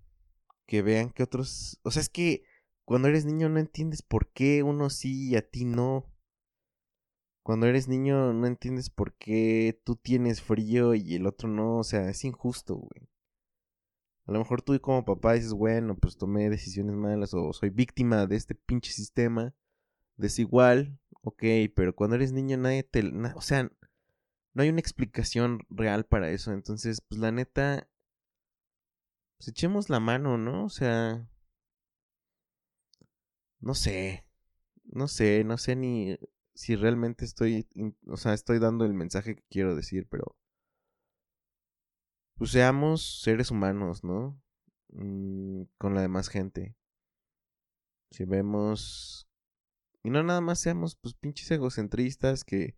Que 0.68 0.82
vean 0.82 1.10
que 1.12 1.24
otros... 1.24 1.80
O 1.84 1.92
sea, 1.92 2.02
es 2.02 2.10
que 2.10 2.44
cuando 2.86 3.08
eres 3.08 3.26
niño 3.26 3.50
no 3.50 3.60
entiendes 3.60 4.02
por 4.02 4.32
qué 4.32 4.64
uno 4.64 4.90
sí 4.90 5.30
y 5.30 5.36
a 5.36 5.50
ti 5.50 5.66
no. 5.66 6.06
Cuando 7.44 7.66
eres 7.66 7.88
niño 7.88 8.34
no 8.34 8.46
entiendes 8.48 8.90
por 8.90 9.18
qué 9.18 9.82
tú 9.86 9.96
tienes 9.96 10.42
frío 10.42 10.94
y 10.94 11.16
el 11.16 11.26
otro 11.26 11.50
no. 11.50 11.80
O 11.80 11.84
sea, 11.84 12.10
es 12.10 12.24
injusto, 12.26 12.76
güey. 12.76 13.10
A 14.28 14.32
lo 14.34 14.40
mejor 14.40 14.62
tú 14.62 14.80
como 14.82 15.06
papá 15.06 15.34
dices, 15.34 15.54
bueno, 15.54 15.98
pues 15.98 16.18
tomé 16.18 16.50
decisiones 16.50 16.96
malas 16.96 17.34
o 17.34 17.54
soy 17.54 17.70
víctima 17.70 18.28
de 18.28 18.36
este 18.36 18.56
pinche 18.56 18.92
sistema 18.92 19.56
desigual. 20.18 21.00
Ok, 21.22 21.44
pero 21.76 21.96
cuando 21.96 22.18
eres 22.18 22.34
niño 22.34 22.58
nadie 22.58 22.84
te... 22.84 23.04
o 23.36 23.42
sea, 23.42 23.72
no 24.54 24.64
hay 24.64 24.70
una 24.70 24.82
explicación 24.82 25.62
real 25.70 26.06
para 26.06 26.30
eso. 26.32 26.52
Entonces, 26.54 27.02
pues 27.02 27.22
la 27.22 27.32
neta... 27.32 27.90
Pues 29.38 29.50
echemos 29.50 29.90
la 29.90 30.00
mano, 30.00 30.38
¿no? 30.38 30.66
O 30.66 30.70
sea... 30.70 31.30
No 33.60 33.74
sé. 33.76 34.26
No 34.84 35.08
sé, 35.08 35.44
no 35.44 35.58
sé 35.58 35.76
ni 35.76 36.18
si 36.54 36.76
realmente 36.76 37.24
estoy, 37.24 37.68
o 38.08 38.18
sea, 38.18 38.34
estoy 38.34 38.60
dando 38.60 38.86
el 38.86 38.94
mensaje 38.94 39.36
que 39.36 39.44
quiero 39.50 39.76
decir, 39.76 40.08
pero 40.10 40.36
pues 42.38 42.52
seamos 42.52 43.22
seres 43.22 43.52
humanos, 43.52 44.04
¿no? 44.04 44.40
Mm, 44.90 45.64
con 45.78 45.94
la 45.96 46.02
demás 46.02 46.30
gente. 46.30 46.76
Si 48.12 48.26
vemos 48.26 49.28
y 50.04 50.10
no 50.10 50.24
nada 50.24 50.42
más 50.42 50.60
seamos 50.60 50.96
pues 50.96 51.16
pinches 51.16 51.52
egocentristas 51.52 52.46
que 52.46 52.78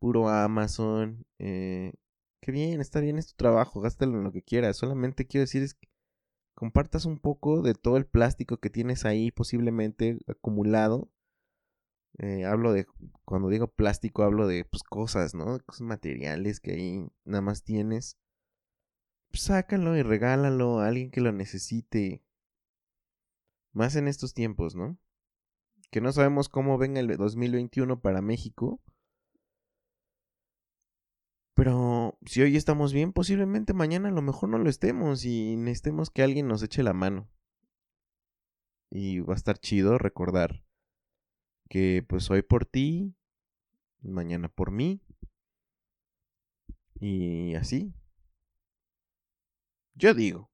puro 0.00 0.28
Amazon, 0.28 1.26
eh, 1.38 1.92
que 2.40 2.52
bien, 2.52 2.80
está 2.80 3.00
bien 3.00 3.18
es 3.18 3.28
tu 3.28 3.34
trabajo, 3.36 3.80
gástalo 3.80 4.18
en 4.18 4.24
lo 4.24 4.32
que 4.32 4.42
quieras. 4.42 4.76
Solamente 4.78 5.26
quiero 5.26 5.42
decir 5.42 5.62
es 5.62 5.74
que 5.74 5.88
compartas 6.54 7.04
un 7.06 7.18
poco 7.18 7.62
de 7.62 7.74
todo 7.74 7.96
el 7.98 8.06
plástico 8.06 8.58
que 8.58 8.70
tienes 8.70 9.04
ahí 9.04 9.30
posiblemente 9.30 10.18
acumulado 10.28 11.10
eh, 12.18 12.44
hablo 12.44 12.72
de, 12.72 12.86
cuando 13.24 13.48
digo 13.48 13.68
plástico, 13.68 14.22
hablo 14.22 14.46
de 14.46 14.64
pues, 14.64 14.82
cosas, 14.82 15.34
¿no? 15.34 15.58
Cosas 15.64 15.82
materiales 15.82 16.60
que 16.60 16.72
ahí 16.72 17.06
nada 17.24 17.40
más 17.42 17.64
tienes. 17.64 18.18
Pues, 19.32 19.44
sácalo 19.44 19.96
y 19.96 20.02
regálalo 20.02 20.80
a 20.80 20.88
alguien 20.88 21.10
que 21.10 21.22
lo 21.22 21.32
necesite. 21.32 22.22
Más 23.72 23.96
en 23.96 24.06
estos 24.06 24.34
tiempos, 24.34 24.76
¿no? 24.76 24.98
Que 25.90 26.02
no 26.02 26.12
sabemos 26.12 26.50
cómo 26.50 26.76
venga 26.76 27.00
el 27.00 27.16
2021 27.16 28.02
para 28.02 28.20
México. 28.20 28.82
Pero 31.54 32.18
si 32.26 32.42
hoy 32.42 32.56
estamos 32.56 32.92
bien, 32.92 33.14
posiblemente 33.14 33.72
mañana 33.72 34.10
a 34.10 34.12
lo 34.12 34.20
mejor 34.20 34.50
no 34.50 34.58
lo 34.58 34.68
estemos 34.68 35.24
y 35.24 35.56
necesitemos 35.56 36.10
que 36.10 36.22
alguien 36.22 36.46
nos 36.46 36.62
eche 36.62 36.82
la 36.82 36.92
mano. 36.92 37.30
Y 38.90 39.20
va 39.20 39.32
a 39.32 39.36
estar 39.36 39.58
chido 39.58 39.96
recordar 39.96 40.62
que 41.70 42.04
pues 42.06 42.30
hoy 42.30 42.42
por 42.42 42.66
ti, 42.66 43.14
mañana 44.02 44.50
por 44.50 44.70
mí. 44.70 45.00
Y 47.00 47.54
así. 47.54 47.94
Yo 49.94 50.14
digo. 50.14 50.50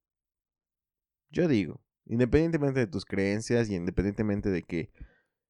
Yo 1.29 1.47
digo. 1.47 1.81
Independientemente 2.05 2.79
de 2.79 2.87
tus 2.87 3.05
creencias 3.05 3.69
y 3.69 3.75
independientemente 3.75 4.49
de 4.49 4.63
que 4.63 4.91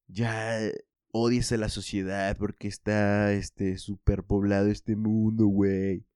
ya 0.06 0.58
odies 1.12 1.52
a 1.52 1.56
la 1.56 1.68
sociedad 1.68 2.36
porque 2.36 2.68
está 2.68 3.32
este 3.32 3.78
superpoblado 3.78 4.68
este 4.68 4.96
mundo, 4.96 5.46
güey. 5.46 6.06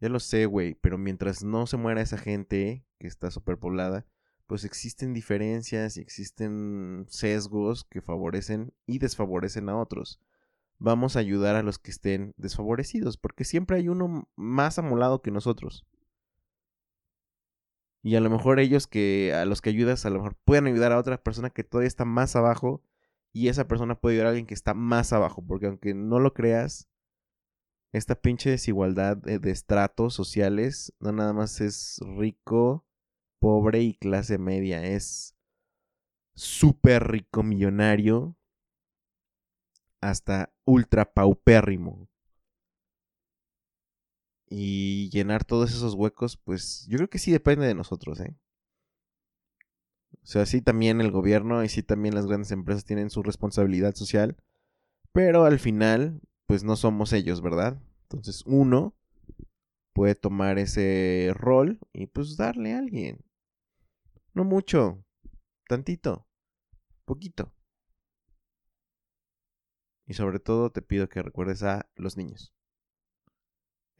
Ya 0.00 0.08
lo 0.08 0.18
sé, 0.18 0.46
güey, 0.46 0.74
pero 0.74 0.96
mientras 0.96 1.44
no 1.44 1.66
se 1.66 1.76
muera 1.76 2.00
esa 2.00 2.16
gente 2.16 2.86
que 2.98 3.06
está 3.06 3.30
superpoblada, 3.30 4.06
pues 4.46 4.64
existen 4.64 5.12
diferencias 5.12 5.96
y 5.96 6.00
existen 6.00 7.06
sesgos 7.08 7.84
que 7.84 8.00
favorecen 8.00 8.72
y 8.86 8.98
desfavorecen 8.98 9.68
a 9.68 9.78
otros. 9.78 10.20
Vamos 10.78 11.16
a 11.16 11.20
ayudar 11.20 11.54
a 11.56 11.62
los 11.62 11.78
que 11.78 11.90
estén 11.90 12.32
desfavorecidos, 12.38 13.18
porque 13.18 13.44
siempre 13.44 13.76
hay 13.76 13.88
uno 13.88 14.28
más 14.36 14.78
amolado 14.78 15.20
que 15.20 15.30
nosotros. 15.30 15.86
Y 18.02 18.16
a 18.16 18.20
lo 18.20 18.30
mejor 18.30 18.60
ellos 18.60 18.86
que 18.86 19.34
a 19.34 19.44
los 19.44 19.60
que 19.60 19.70
ayudas, 19.70 20.06
a 20.06 20.10
lo 20.10 20.16
mejor 20.16 20.36
pueden 20.44 20.66
ayudar 20.66 20.92
a 20.92 20.98
otra 20.98 21.22
persona 21.22 21.50
que 21.50 21.64
todavía 21.64 21.88
está 21.88 22.04
más 22.04 22.36
abajo. 22.36 22.82
Y 23.32 23.48
esa 23.48 23.68
persona 23.68 23.94
puede 23.94 24.16
ayudar 24.16 24.28
a 24.28 24.30
alguien 24.30 24.46
que 24.46 24.54
está 24.54 24.74
más 24.74 25.12
abajo. 25.12 25.44
Porque 25.46 25.66
aunque 25.66 25.94
no 25.94 26.18
lo 26.18 26.32
creas, 26.34 26.88
esta 27.92 28.14
pinche 28.14 28.50
desigualdad 28.50 29.16
de, 29.16 29.50
estratos 29.50 30.14
sociales 30.14 30.94
no 31.00 31.12
nada 31.12 31.32
más 31.32 31.60
es 31.60 32.00
rico 32.16 32.86
pobre 33.40 33.80
y 33.80 33.94
clase 33.94 34.38
media. 34.38 34.84
Es 34.84 35.36
súper 36.34 37.08
rico 37.08 37.42
millonario 37.42 38.36
hasta 40.00 40.52
ultra 40.64 41.12
paupérrimo. 41.12 42.09
Y 44.50 45.08
llenar 45.10 45.44
todos 45.44 45.70
esos 45.70 45.94
huecos, 45.94 46.36
pues 46.36 46.84
yo 46.88 46.96
creo 46.96 47.08
que 47.08 47.20
sí 47.20 47.30
depende 47.30 47.66
de 47.66 47.74
nosotros, 47.74 48.18
¿eh? 48.20 48.36
O 50.22 50.26
sea, 50.26 50.44
sí 50.44 50.60
también 50.60 51.00
el 51.00 51.12
gobierno 51.12 51.62
y 51.64 51.68
sí 51.68 51.82
también 51.82 52.14
las 52.14 52.26
grandes 52.26 52.50
empresas 52.50 52.84
tienen 52.84 53.10
su 53.10 53.22
responsabilidad 53.22 53.94
social, 53.94 54.36
pero 55.12 55.44
al 55.44 55.58
final, 55.60 56.20
pues 56.46 56.64
no 56.64 56.76
somos 56.76 57.12
ellos, 57.12 57.40
¿verdad? 57.40 57.80
Entonces 58.02 58.42
uno 58.44 58.94
puede 59.92 60.14
tomar 60.16 60.58
ese 60.58 61.32
rol 61.34 61.78
y 61.92 62.06
pues 62.06 62.36
darle 62.36 62.74
a 62.74 62.78
alguien. 62.78 63.24
No 64.34 64.44
mucho, 64.44 65.04
tantito, 65.68 66.26
poquito. 67.04 67.52
Y 70.06 70.14
sobre 70.14 70.40
todo 70.40 70.70
te 70.70 70.82
pido 70.82 71.08
que 71.08 71.22
recuerdes 71.22 71.62
a 71.62 71.88
los 71.94 72.16
niños. 72.16 72.52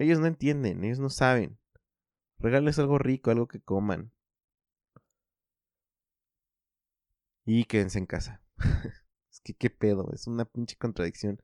Ellos 0.00 0.18
no 0.18 0.26
entienden, 0.26 0.82
ellos 0.82 0.98
no 0.98 1.10
saben. 1.10 1.58
Regales 2.38 2.78
algo 2.78 2.96
rico, 2.98 3.30
algo 3.30 3.46
que 3.48 3.60
coman. 3.60 4.12
Y 7.44 7.66
quédense 7.66 7.98
en 7.98 8.06
casa. 8.06 8.42
es 9.30 9.40
que 9.40 9.52
qué 9.52 9.68
pedo, 9.68 10.10
es 10.14 10.26
una 10.26 10.46
pinche 10.46 10.76
contradicción. 10.76 11.42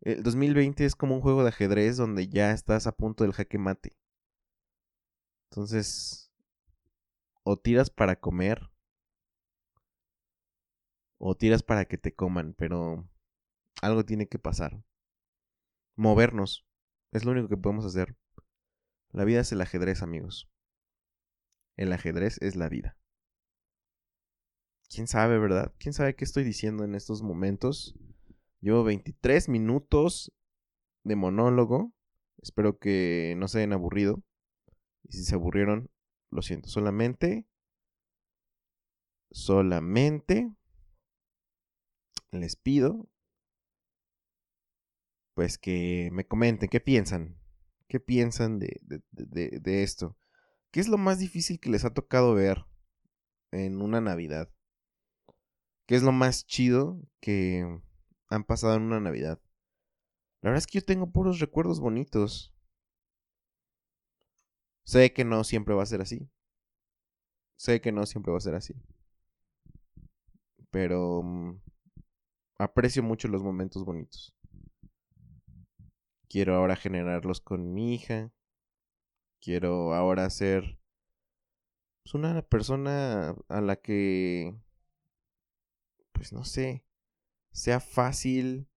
El 0.00 0.22
2020 0.22 0.86
es 0.86 0.94
como 0.96 1.16
un 1.16 1.20
juego 1.20 1.42
de 1.42 1.50
ajedrez 1.50 1.98
donde 1.98 2.28
ya 2.28 2.52
estás 2.52 2.86
a 2.86 2.92
punto 2.92 3.24
del 3.24 3.34
jaque 3.34 3.58
mate. 3.58 3.94
Entonces, 5.50 6.32
o 7.42 7.58
tiras 7.58 7.90
para 7.90 8.16
comer 8.16 8.70
o 11.18 11.34
tiras 11.36 11.62
para 11.62 11.84
que 11.84 11.98
te 11.98 12.14
coman, 12.14 12.54
pero 12.54 13.06
algo 13.82 14.06
tiene 14.06 14.28
que 14.28 14.38
pasar. 14.38 14.82
Movernos. 15.96 16.67
Es 17.12 17.24
lo 17.24 17.32
único 17.32 17.48
que 17.48 17.56
podemos 17.56 17.84
hacer. 17.84 18.16
La 19.12 19.24
vida 19.24 19.40
es 19.40 19.52
el 19.52 19.60
ajedrez, 19.60 20.02
amigos. 20.02 20.48
El 21.76 21.92
ajedrez 21.92 22.40
es 22.42 22.56
la 22.56 22.68
vida. 22.68 22.96
¿Quién 24.90 25.06
sabe, 25.06 25.38
verdad? 25.38 25.72
¿Quién 25.78 25.92
sabe 25.92 26.14
qué 26.16 26.24
estoy 26.24 26.44
diciendo 26.44 26.84
en 26.84 26.94
estos 26.94 27.22
momentos? 27.22 27.94
Llevo 28.60 28.84
23 28.84 29.48
minutos 29.48 30.32
de 31.04 31.16
monólogo. 31.16 31.92
Espero 32.42 32.78
que 32.78 33.34
no 33.38 33.48
se 33.48 33.58
hayan 33.58 33.72
aburrido. 33.72 34.22
Y 35.04 35.12
si 35.12 35.24
se 35.24 35.34
aburrieron, 35.34 35.90
lo 36.30 36.42
siento, 36.42 36.68
solamente, 36.68 37.46
solamente 39.30 40.52
les 42.30 42.56
pido, 42.56 43.08
pues 45.38 45.56
que 45.56 46.10
me 46.12 46.26
comenten 46.26 46.68
qué 46.68 46.80
piensan, 46.80 47.38
qué 47.86 48.00
piensan 48.00 48.58
de, 48.58 48.80
de, 48.82 49.60
de, 49.60 49.82
esto. 49.84 50.16
¿Qué 50.72 50.80
es 50.80 50.88
lo 50.88 50.98
más 50.98 51.20
difícil 51.20 51.60
que 51.60 51.70
les 51.70 51.84
ha 51.84 51.94
tocado 51.94 52.34
ver 52.34 52.66
en 53.52 53.80
una 53.80 54.00
Navidad? 54.00 54.50
¿Qué 55.86 55.94
es 55.94 56.02
lo 56.02 56.10
más 56.10 56.44
chido 56.44 57.00
que 57.20 57.64
han 58.26 58.42
pasado 58.42 58.74
en 58.74 58.82
una 58.82 58.98
Navidad. 58.98 59.40
La 60.40 60.50
verdad 60.50 60.58
es 60.58 60.66
que 60.66 60.80
yo 60.80 60.84
tengo 60.84 61.12
puros 61.12 61.38
recuerdos 61.38 61.78
bonitos. 61.78 62.52
Sé 64.82 65.12
que 65.12 65.24
no 65.24 65.44
siempre 65.44 65.72
va 65.72 65.84
a 65.84 65.86
ser 65.86 66.00
así. 66.00 66.28
Sé 67.54 67.80
que 67.80 67.92
no 67.92 68.06
siempre 68.06 68.32
va 68.32 68.38
a 68.38 68.40
ser 68.40 68.56
así. 68.56 68.74
Pero 70.72 71.22
mm, 71.22 71.60
aprecio 72.58 73.04
mucho 73.04 73.28
los 73.28 73.44
momentos 73.44 73.84
bonitos. 73.84 74.34
Quiero 76.28 76.54
ahora 76.54 76.76
generarlos 76.76 77.40
con 77.40 77.72
mi 77.74 77.94
hija. 77.94 78.30
Quiero 79.40 79.94
ahora 79.94 80.28
ser 80.30 80.78
pues, 82.02 82.14
una 82.14 82.42
persona 82.42 83.34
a 83.48 83.60
la 83.60 83.76
que, 83.76 84.54
pues 86.12 86.32
no 86.32 86.44
sé, 86.44 86.84
sea 87.52 87.80
fácil 87.80 88.68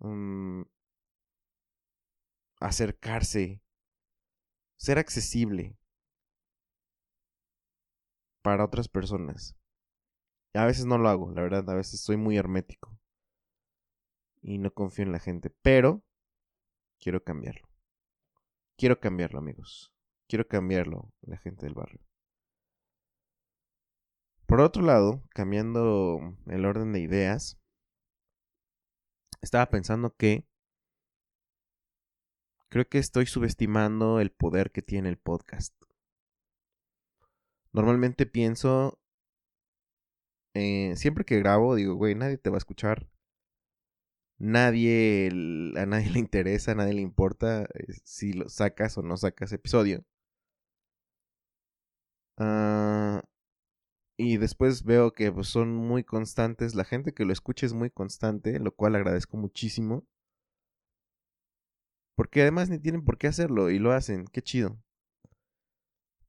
mm, 0.00 0.62
acercarse, 2.60 3.60
ser 4.76 4.98
accesible 4.98 5.76
para 8.42 8.64
otras 8.64 8.88
personas. 8.88 9.56
A 10.54 10.66
veces 10.66 10.86
no 10.86 10.98
lo 10.98 11.08
hago, 11.08 11.30
la 11.32 11.42
verdad, 11.42 11.68
a 11.70 11.74
veces 11.74 12.00
soy 12.00 12.16
muy 12.16 12.36
hermético 12.36 12.97
y 14.48 14.56
no 14.56 14.72
confío 14.72 15.04
en 15.04 15.12
la 15.12 15.18
gente, 15.18 15.50
pero 15.50 16.02
quiero 16.98 17.22
cambiarlo. 17.22 17.68
Quiero 18.78 18.98
cambiarlo, 18.98 19.38
amigos. 19.38 19.92
Quiero 20.26 20.48
cambiarlo, 20.48 21.12
la 21.20 21.36
gente 21.36 21.66
del 21.66 21.74
barrio. 21.74 22.00
Por 24.46 24.62
otro 24.62 24.82
lado, 24.82 25.22
cambiando 25.34 26.34
el 26.46 26.64
orden 26.64 26.92
de 26.94 27.00
ideas, 27.00 27.60
estaba 29.42 29.66
pensando 29.66 30.16
que 30.16 30.48
creo 32.70 32.88
que 32.88 32.98
estoy 32.98 33.26
subestimando 33.26 34.18
el 34.18 34.30
poder 34.30 34.70
que 34.70 34.80
tiene 34.80 35.10
el 35.10 35.18
podcast. 35.18 35.74
Normalmente 37.72 38.24
pienso, 38.24 38.98
eh, 40.54 40.94
siempre 40.96 41.26
que 41.26 41.38
grabo, 41.38 41.74
digo, 41.74 41.94
güey, 41.96 42.14
nadie 42.14 42.38
te 42.38 42.48
va 42.48 42.56
a 42.56 42.64
escuchar 42.64 43.10
nadie, 44.38 45.28
a 45.76 45.86
nadie 45.86 46.10
le 46.12 46.18
interesa, 46.20 46.72
a 46.72 46.74
nadie 46.76 46.94
le 46.94 47.02
importa 47.02 47.64
eh, 47.74 47.92
si 48.04 48.32
lo 48.32 48.48
sacas 48.48 48.98
o 48.98 49.02
no 49.02 49.16
sacas 49.16 49.52
episodio. 49.52 50.04
Ah, 52.38 53.22
y 54.16 54.36
después 54.38 54.84
veo 54.84 55.12
que 55.12 55.30
pues, 55.32 55.48
son 55.48 55.74
muy 55.74 56.04
constantes, 56.04 56.74
la 56.74 56.84
gente 56.84 57.12
que 57.14 57.24
lo 57.24 57.32
escucha 57.32 57.66
es 57.66 57.72
muy 57.72 57.90
constante, 57.90 58.58
lo 58.58 58.74
cual 58.74 58.96
agradezco 58.96 59.36
muchísimo. 59.36 60.06
Porque 62.16 62.42
además 62.42 62.68
ni 62.68 62.78
tienen 62.80 63.04
por 63.04 63.16
qué 63.16 63.28
hacerlo 63.28 63.70
y 63.70 63.78
lo 63.78 63.92
hacen, 63.92 64.26
qué 64.32 64.42
chido. 64.42 64.76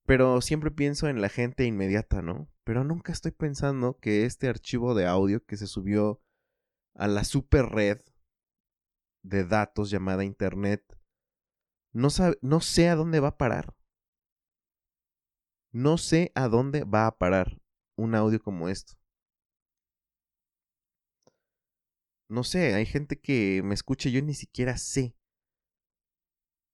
Pero 0.06 0.42
siempre 0.42 0.72
pienso 0.72 1.08
en 1.08 1.22
la 1.22 1.30
gente 1.30 1.66
inmediata, 1.66 2.22
¿no? 2.22 2.48
Pero 2.64 2.84
nunca 2.84 3.12
estoy 3.12 3.32
pensando 3.32 3.98
que 4.00 4.26
este 4.26 4.48
archivo 4.48 4.94
de 4.94 5.08
audio 5.08 5.44
que 5.44 5.58
se 5.58 5.68
subió 5.68 6.22
a 6.94 7.08
la 7.08 7.24
super 7.24 7.66
red 7.66 8.02
de 9.24 9.46
datos 9.46 9.90
llamada 9.90 10.24
Internet, 10.24 10.98
no, 11.92 12.10
no 12.42 12.62
sé 12.62 12.90
a 12.90 12.96
dónde 12.96 13.20
va 13.20 13.30
a 13.30 13.38
parar. 13.38 13.76
No 15.72 15.98
sé 15.98 16.32
a 16.36 16.48
dónde 16.48 16.84
va 16.84 17.08
a 17.08 17.18
parar 17.18 17.62
un 17.96 18.16
audio 18.16 18.42
como 18.42 18.70
esto. 18.70 18.94
No 22.28 22.44
sé, 22.44 22.76
hay 22.76 22.86
gente 22.86 23.20
que 23.20 23.62
me 23.64 23.74
escucha 23.74 24.10
y 24.10 24.14
yo 24.14 24.22
ni 24.22 24.34
siquiera 24.34 24.78
sé. 24.78 25.16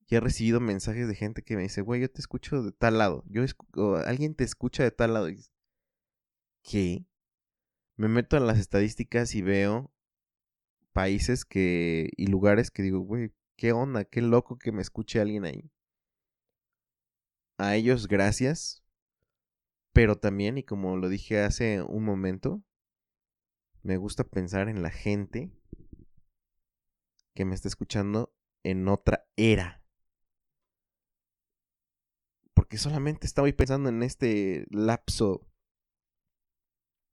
Y 0.08 0.16
he 0.16 0.20
recibido 0.20 0.60
mensajes 0.60 1.08
de 1.08 1.16
gente 1.16 1.42
que 1.42 1.56
me 1.56 1.64
dice, 1.64 1.82
güey, 1.82 2.02
yo 2.02 2.12
te 2.12 2.20
escucho 2.20 2.62
de 2.62 2.72
tal 2.72 2.98
lado. 3.00 3.24
Yo 3.28 3.44
alguien 4.06 4.36
te 4.36 4.44
escucha 4.44 4.84
de 4.84 4.92
tal 4.92 5.14
lado. 5.14 5.30
¿Qué? 6.62 7.06
Me 7.96 8.08
meto 8.08 8.38
en 8.38 8.48
las 8.48 8.60
estadísticas 8.60 9.34
y 9.34 9.42
veo 9.42 9.95
países 10.96 11.44
que 11.44 12.10
y 12.16 12.28
lugares 12.28 12.72
que 12.72 12.82
digo, 12.82 13.02
güey, 13.02 13.34
qué 13.58 13.74
onda, 13.74 14.06
qué 14.06 14.22
loco 14.22 14.58
que 14.58 14.72
me 14.72 14.82
escuche 14.82 15.20
alguien 15.20 15.44
ahí. 15.44 15.70
A 17.58 17.76
ellos 17.76 18.08
gracias, 18.08 18.82
pero 19.92 20.18
también, 20.18 20.58
y 20.58 20.64
como 20.64 20.96
lo 20.96 21.10
dije 21.10 21.42
hace 21.42 21.82
un 21.82 22.06
momento, 22.06 22.64
me 23.84 23.98
gusta 23.98 24.24
pensar 24.24 24.70
en 24.70 24.82
la 24.82 24.90
gente 24.90 25.52
que 27.34 27.44
me 27.44 27.56
está 27.56 27.68
escuchando 27.68 28.34
en 28.64 28.88
otra 28.88 29.28
era. 29.36 29.84
Porque 32.54 32.78
solamente 32.78 33.28
estaba 33.28 33.52
pensando 33.52 33.90
en 33.90 34.02
este 34.02 34.66
lapso 34.70 35.46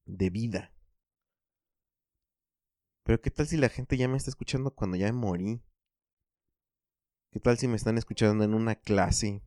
de 0.06 0.30
vida. 0.30 0.71
Pero 3.04 3.20
¿qué 3.20 3.30
tal 3.30 3.46
si 3.46 3.56
la 3.56 3.68
gente 3.68 3.96
ya 3.96 4.08
me 4.08 4.16
está 4.16 4.30
escuchando 4.30 4.74
cuando 4.74 4.96
ya 4.96 5.12
morí? 5.12 5.60
¿Qué 7.32 7.40
tal 7.40 7.58
si 7.58 7.66
me 7.66 7.76
están 7.76 7.98
escuchando 7.98 8.44
en 8.44 8.54
una 8.54 8.76
clase? 8.76 9.42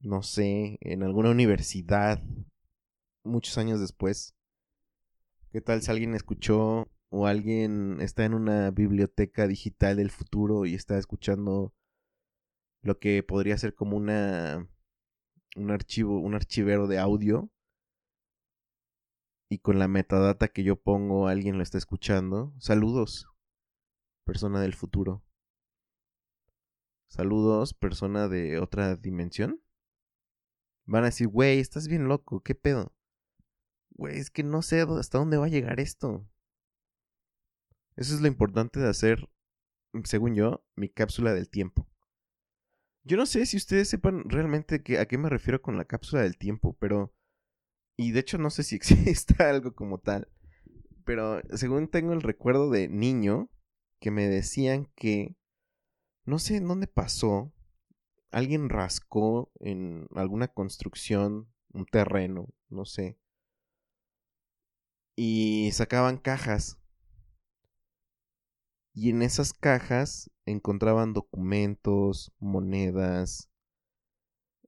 No 0.00 0.22
sé, 0.22 0.78
en 0.80 1.02
alguna 1.02 1.30
universidad, 1.30 2.22
muchos 3.22 3.56
años 3.58 3.80
después. 3.80 4.34
¿Qué 5.50 5.60
tal 5.60 5.82
si 5.82 5.90
alguien 5.90 6.14
escuchó 6.14 6.88
o 7.10 7.26
alguien 7.26 8.00
está 8.00 8.24
en 8.24 8.34
una 8.34 8.70
biblioteca 8.72 9.46
digital 9.46 9.96
del 9.96 10.10
futuro 10.10 10.66
y 10.66 10.74
está 10.74 10.98
escuchando 10.98 11.72
lo 12.82 12.98
que 12.98 13.22
podría 13.22 13.56
ser 13.56 13.74
como 13.74 13.96
una 13.96 14.68
un 15.56 15.70
archivo, 15.70 16.18
un 16.18 16.34
archivero 16.34 16.88
de 16.88 16.98
audio 16.98 17.50
y 19.54 19.58
con 19.60 19.78
la 19.78 19.86
metadata 19.86 20.48
que 20.48 20.64
yo 20.64 20.74
pongo 20.74 21.28
alguien 21.28 21.58
lo 21.58 21.62
está 21.62 21.78
escuchando. 21.78 22.52
Saludos, 22.58 23.28
persona 24.24 24.60
del 24.60 24.74
futuro. 24.74 25.22
Saludos, 27.06 27.72
persona 27.72 28.26
de 28.26 28.58
otra 28.58 28.96
dimensión. 28.96 29.62
Van 30.86 31.04
a 31.04 31.06
decir, 31.06 31.28
güey, 31.28 31.60
estás 31.60 31.86
bien 31.86 32.08
loco, 32.08 32.42
¿qué 32.42 32.56
pedo? 32.56 32.96
Güey, 33.90 34.18
es 34.18 34.30
que 34.32 34.42
no 34.42 34.60
sé 34.60 34.80
hasta 34.80 35.18
dónde 35.18 35.36
va 35.36 35.46
a 35.46 35.50
llegar 35.50 35.78
esto. 35.78 36.28
Eso 37.94 38.12
es 38.16 38.20
lo 38.20 38.26
importante 38.26 38.80
de 38.80 38.88
hacer, 38.88 39.30
según 40.02 40.34
yo, 40.34 40.66
mi 40.74 40.88
cápsula 40.88 41.32
del 41.32 41.48
tiempo. 41.48 41.88
Yo 43.04 43.16
no 43.16 43.26
sé 43.26 43.46
si 43.46 43.56
ustedes 43.56 43.88
sepan 43.88 44.28
realmente 44.28 44.82
a 44.98 45.06
qué 45.06 45.16
me 45.16 45.28
refiero 45.28 45.62
con 45.62 45.76
la 45.76 45.84
cápsula 45.84 46.22
del 46.22 46.36
tiempo, 46.38 46.76
pero 46.80 47.13
y 47.96 48.12
de 48.12 48.20
hecho 48.20 48.38
no 48.38 48.50
sé 48.50 48.62
si 48.62 48.76
existe 48.76 49.42
algo 49.42 49.74
como 49.74 49.98
tal. 49.98 50.28
Pero 51.04 51.42
según 51.56 51.88
tengo 51.88 52.12
el 52.12 52.22
recuerdo 52.22 52.70
de 52.70 52.88
niño, 52.88 53.50
que 54.00 54.10
me 54.10 54.26
decían 54.28 54.90
que, 54.96 55.36
no 56.24 56.38
sé 56.38 56.56
en 56.56 56.66
dónde 56.66 56.86
pasó, 56.86 57.52
alguien 58.30 58.68
rascó 58.68 59.52
en 59.60 60.08
alguna 60.14 60.48
construcción, 60.48 61.52
un 61.72 61.86
terreno, 61.86 62.48
no 62.68 62.84
sé. 62.84 63.18
Y 65.16 65.70
sacaban 65.72 66.16
cajas. 66.16 66.78
Y 68.94 69.10
en 69.10 69.22
esas 69.22 69.52
cajas 69.52 70.30
encontraban 70.46 71.12
documentos, 71.12 72.32
monedas, 72.38 73.50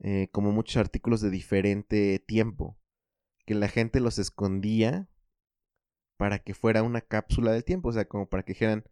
eh, 0.00 0.28
como 0.32 0.52
muchos 0.52 0.76
artículos 0.76 1.20
de 1.20 1.30
diferente 1.30 2.18
tiempo 2.18 2.76
que 3.46 3.54
la 3.54 3.68
gente 3.68 4.00
los 4.00 4.18
escondía 4.18 5.08
para 6.18 6.40
que 6.40 6.54
fuera 6.54 6.82
una 6.82 7.00
cápsula 7.00 7.52
del 7.52 7.64
tiempo, 7.64 7.90
o 7.90 7.92
sea, 7.92 8.06
como 8.06 8.28
para 8.28 8.42
que 8.42 8.52
dijeran, 8.52 8.84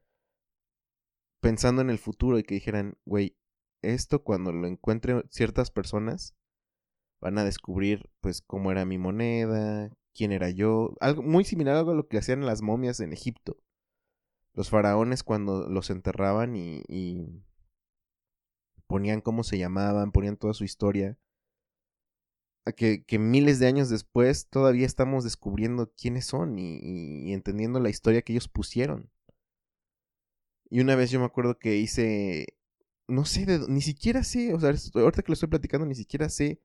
pensando 1.40 1.82
en 1.82 1.90
el 1.90 1.98
futuro 1.98 2.38
y 2.38 2.44
que 2.44 2.54
dijeran, 2.54 2.96
güey, 3.04 3.36
esto 3.82 4.22
cuando 4.22 4.52
lo 4.52 4.66
encuentren 4.66 5.24
ciertas 5.30 5.70
personas, 5.70 6.34
van 7.20 7.36
a 7.38 7.44
descubrir 7.44 8.10
pues 8.20 8.42
cómo 8.42 8.70
era 8.70 8.84
mi 8.84 8.96
moneda, 8.98 9.90
quién 10.14 10.30
era 10.30 10.50
yo, 10.50 10.94
algo 11.00 11.22
muy 11.22 11.44
similar 11.44 11.76
a 11.76 11.82
lo 11.82 12.06
que 12.06 12.18
hacían 12.18 12.46
las 12.46 12.62
momias 12.62 13.00
en 13.00 13.12
Egipto. 13.12 13.58
Los 14.52 14.70
faraones 14.70 15.24
cuando 15.24 15.68
los 15.68 15.90
enterraban 15.90 16.54
y, 16.54 16.82
y 16.86 17.42
ponían 18.86 19.20
cómo 19.20 19.42
se 19.42 19.58
llamaban, 19.58 20.12
ponían 20.12 20.36
toda 20.36 20.54
su 20.54 20.62
historia 20.62 21.18
que, 22.72 23.18
miles 23.18 23.58
de 23.58 23.66
años 23.66 23.90
después 23.90 24.48
todavía 24.48 24.86
estamos 24.86 25.22
descubriendo 25.24 25.92
quiénes 25.94 26.24
son 26.24 26.58
y, 26.58 27.32
entendiendo 27.32 27.78
la 27.78 27.90
historia 27.90 28.22
que 28.22 28.32
ellos 28.32 28.48
pusieron. 28.48 29.10
Y 30.70 30.80
una 30.80 30.96
vez 30.96 31.10
yo 31.10 31.20
me 31.20 31.26
acuerdo 31.26 31.58
que 31.58 31.76
hice, 31.76 32.46
no 33.06 33.26
sé, 33.26 33.46
ni 33.68 33.82
siquiera 33.82 34.24
sé, 34.24 34.54
o 34.54 34.60
sea, 34.60 34.74
ahorita 34.94 35.22
que 35.22 35.28
lo 35.28 35.34
estoy 35.34 35.48
platicando, 35.48 35.86
ni 35.86 35.94
siquiera 35.94 36.28
sé 36.28 36.62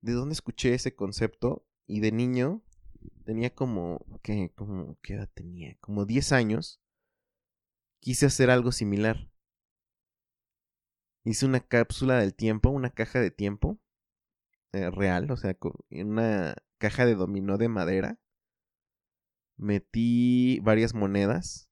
de 0.00 0.12
dónde 0.12 0.34
escuché 0.34 0.74
ese 0.74 0.94
concepto. 0.94 1.66
Y 1.86 1.98
de 1.98 2.12
niño 2.12 2.62
tenía 3.24 3.52
como, 3.52 4.06
¿qué? 4.22 4.52
Como, 4.54 4.96
¿qué 5.02 5.14
edad 5.14 5.28
tenía? 5.34 5.76
Como 5.80 6.06
10 6.06 6.30
años, 6.30 6.80
quise 7.98 8.26
hacer 8.26 8.50
algo 8.50 8.70
similar. 8.70 9.28
Hice 11.24 11.46
una 11.46 11.60
cápsula 11.60 12.18
del 12.18 12.34
tiempo, 12.34 12.70
una 12.70 12.90
caja 12.90 13.20
de 13.20 13.32
tiempo 13.32 13.80
eh, 14.72 14.90
real, 14.90 15.30
o 15.30 15.36
sea, 15.36 15.56
una 15.90 16.54
caja 16.78 17.06
de 17.06 17.14
dominó 17.14 17.58
de 17.58 17.68
madera. 17.68 18.18
Metí 19.56 20.60
varias 20.60 20.94
monedas. 20.94 21.68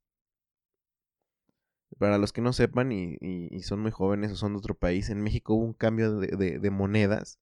Para 1.99 2.19
los 2.19 2.33
que 2.33 2.41
no 2.41 2.53
sepan 2.53 2.93
y, 2.93 3.61
son 3.63 3.81
muy 3.81 3.91
jóvenes 3.91 4.31
o 4.31 4.37
son 4.37 4.53
de 4.53 4.59
otro 4.59 4.75
país, 4.77 5.11
en 5.11 5.21
México 5.23 5.55
hubo 5.55 5.65
un 5.65 5.75
cambio 5.75 6.19
de, 6.19 6.59
de 6.59 6.71
monedas 6.71 7.41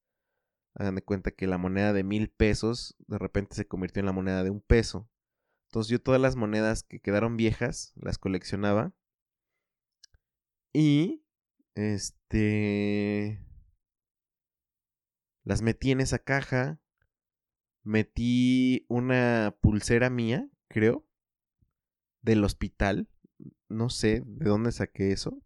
Hagan 0.79 0.95
de 0.95 1.03
cuenta 1.03 1.31
que 1.31 1.47
la 1.47 1.57
moneda 1.57 1.95
de 1.95 2.05
mil 2.05 2.29
pesos 2.29 2.97
de 3.07 3.17
repente 3.17 3.57
se 3.57 3.67
convirtió 3.67 4.01
en 4.01 4.07
la 4.07 4.13
moneda 4.13 4.45
de 4.45 4.51
un 4.51 4.61
peso. 4.61 5.09
Entonces 5.69 5.91
yo 5.91 6.03
todas 6.03 6.21
las 6.21 6.37
monedas 6.37 6.83
que 6.83 7.01
quedaron 7.01 7.39
viejas 7.39 7.95
las 7.97 8.19
coleccionaba. 8.19 8.93
Y 10.75 11.25
este 11.75 13.43
las 15.47 15.63
metí 15.63 15.93
en 15.93 16.01
esa 16.01 16.19
caja. 16.19 16.81
Metí 17.85 18.85
una 18.89 19.57
pulsera 19.61 20.11
mía, 20.11 20.51
creo, 20.69 21.07
del 22.21 22.43
hospital. 22.43 23.09
No 23.69 23.89
sé 23.89 24.25
de 24.27 24.49
dónde 24.49 24.73
saqué 24.73 25.13
eso. 25.13 25.41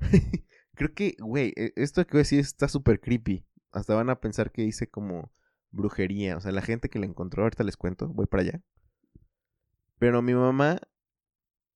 creo 0.74 0.94
que, 0.94 1.14
güey, 1.20 1.52
e, 1.54 1.72
esto 1.76 2.04
que 2.04 2.14
voy 2.14 2.18
a 2.18 2.22
decir 2.22 2.40
está 2.40 2.66
súper 2.66 3.00
creepy. 3.00 3.46
Hasta 3.70 3.94
van 3.94 4.10
a 4.10 4.20
pensar 4.20 4.50
que 4.50 4.64
hice 4.64 4.90
como 4.90 5.32
brujería. 5.70 6.36
O 6.36 6.40
sea, 6.40 6.50
la 6.50 6.62
gente 6.62 6.90
que 6.90 6.98
la 6.98 7.06
encontró, 7.06 7.44
ahorita 7.44 7.62
les 7.62 7.76
cuento, 7.76 8.08
voy 8.08 8.26
para 8.26 8.42
allá. 8.42 8.62
Pero 10.00 10.22
mi 10.22 10.34
mamá 10.34 10.80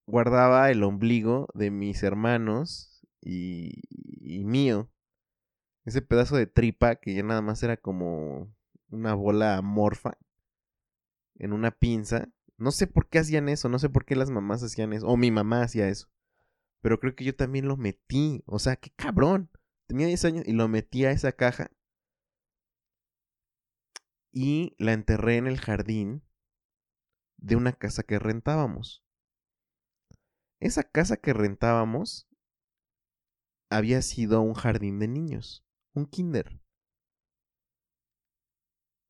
guardaba 0.07 0.73
el 0.73 0.83
ombligo 0.83 1.47
de 1.55 1.71
mis 1.71 2.03
hermanos 2.03 3.01
y, 3.21 3.81
y 3.91 4.45
mío. 4.45 4.91
Ese 5.89 6.03
pedazo 6.03 6.37
de 6.37 6.47
tripa 6.47 6.97
que 6.97 7.15
ya 7.15 7.23
nada 7.23 7.41
más 7.41 7.63
era 7.63 7.79
como 7.79 8.55
una 8.91 9.15
bola 9.15 9.57
amorfa 9.57 10.19
en 11.37 11.55
una 11.55 11.71
pinza. 11.71 12.29
No 12.59 12.73
sé 12.73 12.87
por 12.87 13.09
qué 13.09 13.21
hacían 13.21 13.49
eso, 13.49 13.71
no 13.71 13.79
sé 13.79 13.89
por 13.89 14.05
qué 14.05 14.15
las 14.15 14.29
mamás 14.29 14.63
hacían 14.63 14.93
eso, 14.93 15.07
o 15.07 15.17
mi 15.17 15.31
mamá 15.31 15.63
hacía 15.63 15.89
eso. 15.89 16.11
Pero 16.83 17.01
creo 17.01 17.15
que 17.17 17.25
yo 17.25 17.35
también 17.35 17.69
lo 17.69 17.79
metí. 17.79 18.43
O 18.45 18.59
sea, 18.59 18.77
qué 18.77 18.91
cabrón. 18.97 19.49
Tenía 19.87 20.07
10 20.07 20.27
años 20.27 20.45
y 20.47 20.53
lo 20.53 20.69
metí 20.69 21.07
a 21.07 21.11
esa 21.11 21.33
caja 21.33 21.71
y 24.31 24.75
la 24.77 24.93
enterré 24.93 25.39
en 25.39 25.47
el 25.47 25.59
jardín 25.59 26.23
de 27.39 27.57
una 27.57 27.73
casa 27.73 28.03
que 28.03 28.19
rentábamos. 28.19 29.03
Esa 30.61 30.83
casa 30.83 31.17
que 31.17 31.33
rentábamos 31.33 32.29
había 33.71 34.03
sido 34.03 34.43
un 34.43 34.53
jardín 34.53 34.99
de 34.99 35.09
niños, 35.09 35.65
un 35.99 36.07
kinder. 36.07 36.61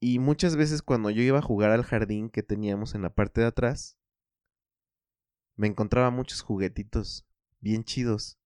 Y 0.00 0.18
muchas 0.18 0.56
veces 0.56 0.82
cuando 0.82 1.10
yo 1.10 1.22
iba 1.22 1.38
a 1.38 1.42
jugar 1.42 1.70
al 1.70 1.84
jardín 1.84 2.30
que 2.30 2.42
teníamos 2.42 2.94
en 2.94 3.02
la 3.02 3.14
parte 3.14 3.40
de 3.40 3.48
atrás, 3.48 3.98
me 5.56 5.66
encontraba 5.66 6.10
muchos 6.10 6.40
juguetitos 6.40 7.26
bien 7.60 7.84
chidos 7.84 8.38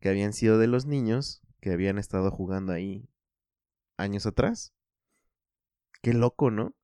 que 0.00 0.08
habían 0.08 0.32
sido 0.32 0.58
de 0.58 0.66
los 0.66 0.86
niños 0.86 1.42
que 1.60 1.72
habían 1.72 1.98
estado 1.98 2.30
jugando 2.30 2.72
ahí 2.72 3.10
años 3.96 4.26
atrás. 4.26 4.72
Qué 6.00 6.14
loco, 6.14 6.50
¿no? 6.50 6.74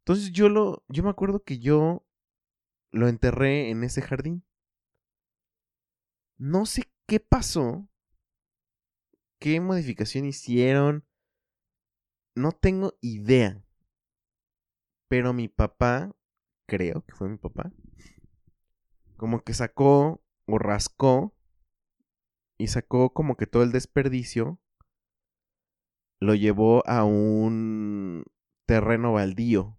Entonces 0.00 0.32
yo 0.32 0.48
lo, 0.48 0.84
yo 0.88 1.02
me 1.02 1.10
acuerdo 1.10 1.44
que 1.44 1.58
yo 1.58 2.04
lo 2.90 3.08
enterré 3.08 3.70
en 3.70 3.84
ese 3.84 4.02
jardín. 4.02 4.44
No 6.36 6.66
sé 6.66 6.90
qué 7.06 7.20
pasó, 7.20 7.88
qué 9.44 9.60
modificación 9.60 10.24
hicieron, 10.24 11.04
no 12.34 12.52
tengo 12.52 12.94
idea. 13.02 13.62
Pero 15.06 15.34
mi 15.34 15.48
papá, 15.48 16.16
creo 16.66 17.04
que 17.04 17.14
fue 17.14 17.28
mi 17.28 17.36
papá, 17.36 17.70
como 19.18 19.44
que 19.44 19.52
sacó 19.52 20.24
o 20.46 20.56
rascó 20.56 21.36
y 22.56 22.68
sacó 22.68 23.12
como 23.12 23.36
que 23.36 23.46
todo 23.46 23.62
el 23.62 23.70
desperdicio, 23.70 24.58
lo 26.22 26.34
llevó 26.34 26.82
a 26.88 27.04
un 27.04 28.24
terreno 28.66 29.12
baldío 29.12 29.78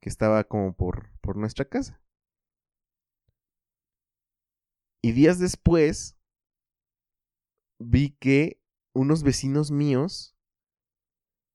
que 0.00 0.08
estaba 0.08 0.42
como 0.42 0.74
por, 0.74 1.16
por 1.20 1.36
nuestra 1.36 1.66
casa. 1.66 2.02
Y 5.02 5.12
días 5.12 5.38
después 5.38 6.18
vi 7.78 8.10
que 8.18 8.60
unos 8.94 9.22
vecinos 9.22 9.70
míos 9.70 10.36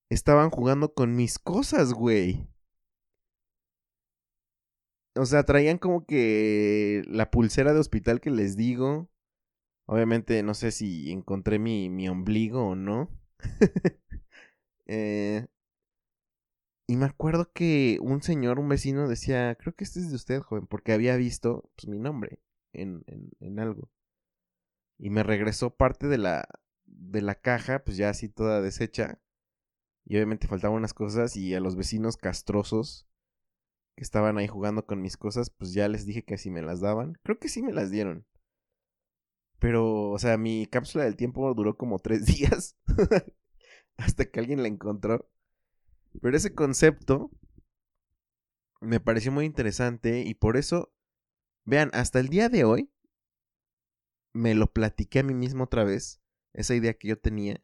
estaban 0.10 0.50
jugando 0.50 0.94
con 0.94 1.16
mis 1.16 1.40
cosas, 1.40 1.94
güey. 1.94 2.48
O 5.16 5.26
sea, 5.26 5.44
traían 5.44 5.78
como 5.78 6.06
que 6.06 7.04
la 7.08 7.30
pulsera 7.32 7.74
de 7.74 7.80
hospital 7.80 8.22
que 8.22 8.32
les 8.32 8.56
digo. 8.56 9.10
Obviamente 9.86 10.44
no 10.44 10.54
sé 10.54 10.72
si 10.72 11.12
encontré 11.12 11.60
mi, 11.60 11.90
mi 11.90 12.10
ombligo 12.10 12.70
o 12.70 12.76
no. 12.76 13.10
eh, 14.86 15.48
y 16.88 16.96
me 16.98 17.06
acuerdo 17.06 17.52
que 17.54 18.00
un 18.02 18.22
señor, 18.24 18.60
un 18.60 18.70
vecino, 18.70 19.08
decía, 19.08 19.56
creo 19.60 19.76
que 19.76 19.84
este 19.84 20.00
es 20.00 20.10
de 20.10 20.16
usted, 20.16 20.42
joven, 20.42 20.68
porque 20.68 20.92
había 20.94 21.16
visto 21.18 21.70
pues, 21.76 21.88
mi 21.88 22.00
nombre 22.00 22.40
en, 22.74 23.04
en, 23.08 23.30
en 23.40 23.60
algo. 23.60 23.90
Y 25.00 25.10
me 25.10 25.24
regresó 25.24 25.76
parte 25.76 26.08
de 26.08 26.18
la, 26.18 26.48
de 26.86 27.22
la 27.22 27.36
caja, 27.36 27.84
pues 27.84 27.98
ya 27.98 28.10
así 28.10 28.30
toda 28.30 28.62
deshecha. 28.62 29.20
Y 30.06 30.18
obviamente 30.18 30.48
faltaban 30.48 30.78
unas 30.78 30.94
cosas 30.94 31.36
y 31.38 31.56
a 31.56 31.60
los 31.60 31.76
vecinos 31.76 32.18
castrosos 32.18 33.08
que 33.96 34.04
estaban 34.04 34.38
ahí 34.38 34.48
jugando 34.48 34.86
con 34.86 35.02
mis 35.02 35.18
cosas, 35.18 35.50
pues 35.50 35.74
ya 35.74 35.88
les 35.88 36.06
dije 36.06 36.24
que 36.24 36.38
si 36.38 36.52
me 36.52 36.62
las 36.62 36.82
daban. 36.82 37.18
Creo 37.24 37.40
que 37.40 37.50
sí 37.50 37.62
me 37.62 37.74
las 37.74 37.92
dieron. 37.92 38.26
Pero, 39.60 40.12
o 40.12 40.20
sea, 40.20 40.38
mi 40.38 40.66
cápsula 40.68 41.06
del 41.06 41.16
tiempo 41.16 41.54
duró 41.54 41.78
como 41.78 42.00
tres 42.00 42.26
días. 42.28 42.76
hasta 43.98 44.26
que 44.26 44.40
alguien 44.40 44.62
la 44.62 44.68
encontró. 44.68 45.30
Pero 46.22 46.36
ese 46.36 46.54
concepto 46.54 47.32
me 48.82 49.00
pareció 49.00 49.32
muy 49.32 49.46
interesante 49.46 50.22
y 50.22 50.34
por 50.34 50.58
eso, 50.58 50.94
vean, 51.66 51.90
hasta 51.94 52.20
el 52.20 52.30
día 52.30 52.50
de 52.50 52.64
hoy 52.64 52.90
me 54.34 54.54
lo 54.56 54.72
platiqué 54.72 55.20
a 55.20 55.24
mí 55.24 55.34
mismo 55.34 55.66
otra 55.66 55.84
vez, 55.84 56.22
esa 56.54 56.76
idea 56.76 56.94
que 56.94 57.08
yo 57.08 57.20
tenía, 57.20 57.64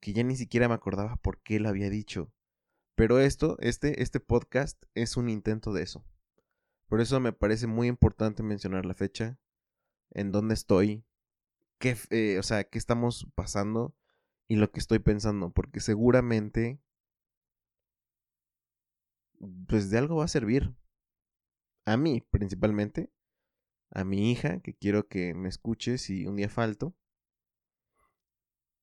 que 0.00 0.12
ya 0.12 0.22
ni 0.22 0.36
siquiera 0.36 0.68
me 0.68 0.74
acordaba 0.74 1.16
por 1.16 1.42
qué 1.42 1.60
lo 1.60 1.68
había 1.68 1.90
dicho. 1.90 2.32
Pero 2.94 3.20
esto, 3.20 3.56
este, 3.60 4.02
este 4.02 4.20
podcast 4.20 4.82
es 4.94 5.16
un 5.16 5.28
intento 5.28 5.72
de 5.72 5.82
eso. 5.82 6.04
Por 6.88 7.00
eso 7.00 7.20
me 7.20 7.32
parece 7.32 7.66
muy 7.66 7.86
importante 7.86 8.42
mencionar 8.42 8.86
la 8.86 8.94
fecha, 8.94 9.38
en 10.10 10.32
dónde 10.32 10.54
estoy, 10.54 11.04
qué, 11.78 11.96
eh, 12.10 12.38
o 12.38 12.42
sea, 12.42 12.64
qué 12.64 12.78
estamos 12.78 13.28
pasando 13.34 13.94
y 14.48 14.56
lo 14.56 14.70
que 14.70 14.80
estoy 14.80 14.98
pensando, 14.98 15.50
porque 15.52 15.80
seguramente 15.80 16.80
pues 19.68 19.90
de 19.90 19.98
algo 19.98 20.16
va 20.16 20.24
a 20.24 20.28
servir. 20.28 20.74
A 21.86 21.96
mí, 21.96 22.20
principalmente. 22.30 23.10
A 23.90 24.04
mi 24.04 24.30
hija, 24.30 24.60
que 24.60 24.74
quiero 24.74 25.08
que 25.08 25.34
me 25.34 25.48
escuche 25.48 25.98
si 25.98 26.26
un 26.26 26.36
día 26.36 26.48
falto. 26.48 26.94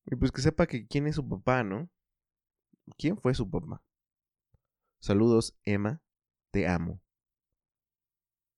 Y 0.06 0.16
pues 0.16 0.32
que 0.32 0.42
sepa 0.42 0.66
que 0.66 0.86
quién 0.86 1.06
es 1.06 1.16
su 1.16 1.28
papá, 1.28 1.62
¿no? 1.62 1.90
¿Quién 2.98 3.16
fue 3.16 3.34
su 3.34 3.50
papá? 3.50 3.82
Saludos, 5.00 5.56
Emma. 5.64 6.02
Te 6.50 6.66
amo. 6.68 7.02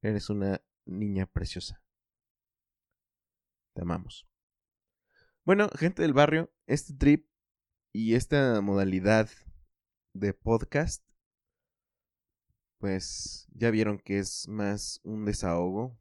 Eres 0.02 0.30
una 0.30 0.62
niña 0.84 1.26
preciosa. 1.26 1.82
Te 3.74 3.82
amamos. 3.82 4.26
Bueno, 5.44 5.68
gente 5.76 6.02
del 6.02 6.12
barrio, 6.12 6.52
este 6.66 6.94
trip 6.94 7.26
y 7.92 8.14
esta 8.14 8.60
modalidad 8.60 9.30
de 10.12 10.34
podcast 10.34 11.08
pues 12.78 13.48
ya 13.52 13.70
vieron 13.70 13.98
que 13.98 14.18
es 14.18 14.48
más 14.48 15.00
un 15.02 15.24
desahogo, 15.24 15.98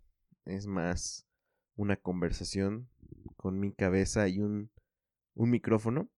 es 0.47 0.67
más 0.67 1.27
una 1.75 1.97
conversación 1.97 2.89
con 3.35 3.59
mi 3.59 3.71
cabeza 3.71 4.27
y 4.27 4.39
un, 4.39 4.71
un 5.35 5.49
micrófono. 5.49 6.09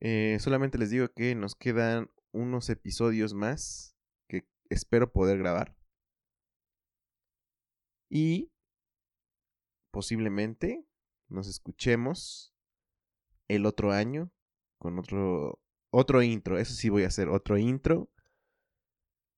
Eh, 0.00 0.38
solamente 0.40 0.78
les 0.78 0.90
digo 0.90 1.08
que 1.08 1.34
nos 1.34 1.54
quedan 1.54 2.10
unos 2.32 2.68
episodios 2.70 3.34
más 3.34 3.96
que 4.28 4.46
espero 4.68 5.12
poder 5.12 5.38
grabar. 5.38 5.76
Y 8.10 8.52
posiblemente 9.90 10.86
nos 11.28 11.48
escuchemos 11.48 12.54
el 13.48 13.66
otro 13.66 13.92
año 13.92 14.30
con 14.78 14.98
otro 14.98 15.62
otro 15.94 16.22
intro, 16.22 16.58
eso 16.58 16.74
sí 16.74 16.88
voy 16.88 17.04
a 17.04 17.08
hacer, 17.08 17.28
otro 17.28 17.58
intro. 17.58 18.10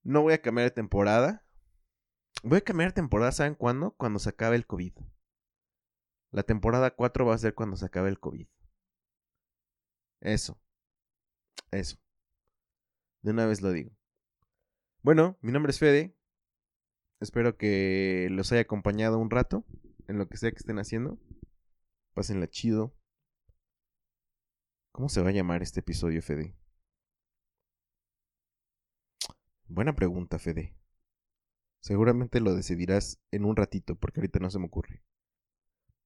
No 0.04 0.22
voy 0.22 0.34
a 0.34 0.40
cambiar 0.40 0.68
de 0.68 0.74
temporada. 0.74 1.44
Voy 2.42 2.58
a 2.58 2.64
cambiar 2.64 2.92
temporada, 2.92 3.32
¿saben 3.32 3.54
cuándo? 3.54 3.92
Cuando 3.92 4.18
se 4.18 4.28
acabe 4.28 4.56
el 4.56 4.66
COVID. 4.66 4.92
La 6.30 6.42
temporada 6.42 6.90
4 6.90 7.24
va 7.24 7.34
a 7.34 7.38
ser 7.38 7.54
cuando 7.54 7.76
se 7.76 7.86
acabe 7.86 8.08
el 8.08 8.18
COVID. 8.18 8.46
Eso. 10.20 10.60
Eso. 11.70 11.96
De 13.22 13.30
una 13.30 13.46
vez 13.46 13.62
lo 13.62 13.70
digo. 13.72 13.90
Bueno, 15.02 15.38
mi 15.40 15.52
nombre 15.52 15.70
es 15.70 15.78
Fede. 15.78 16.16
Espero 17.20 17.56
que 17.56 18.28
los 18.30 18.50
haya 18.52 18.62
acompañado 18.62 19.18
un 19.18 19.30
rato 19.30 19.64
en 20.08 20.18
lo 20.18 20.28
que 20.28 20.36
sea 20.36 20.50
que 20.50 20.58
estén 20.58 20.78
haciendo. 20.78 21.18
Pásenla 22.14 22.48
chido. 22.48 22.94
¿Cómo 24.92 25.08
se 25.08 25.22
va 25.22 25.30
a 25.30 25.32
llamar 25.32 25.62
este 25.62 25.80
episodio, 25.80 26.22
Fede? 26.22 26.56
Buena 29.66 29.94
pregunta, 29.94 30.38
Fede. 30.38 30.74
Seguramente 31.84 32.40
lo 32.40 32.54
decidirás 32.54 33.20
en 33.30 33.44
un 33.44 33.56
ratito, 33.56 33.94
porque 33.94 34.20
ahorita 34.20 34.38
no 34.38 34.50
se 34.50 34.58
me 34.58 34.64
ocurre. 34.64 35.04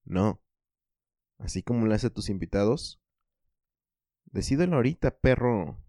No. 0.03 0.43
Así 1.37 1.63
como 1.63 1.85
lo 1.85 1.95
hace 1.95 2.09
tus 2.09 2.27
invitados. 2.27 3.01
Decídelo 4.25 4.75
ahorita, 4.75 5.17
perro. 5.21 5.81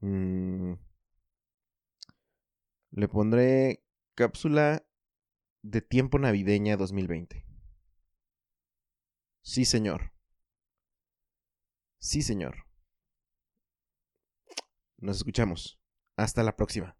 Mm. 0.00 0.74
Le 2.90 3.08
pondré 3.08 3.86
cápsula 4.14 4.84
de 5.62 5.80
tiempo 5.80 6.18
navideña 6.18 6.76
2020. 6.76 7.46
Sí, 9.40 9.64
señor. 9.64 10.12
Sí, 12.00 12.20
señor. 12.20 12.66
Nos 14.98 15.16
escuchamos. 15.16 15.80
Hasta 16.16 16.42
la 16.42 16.54
próxima. 16.54 16.99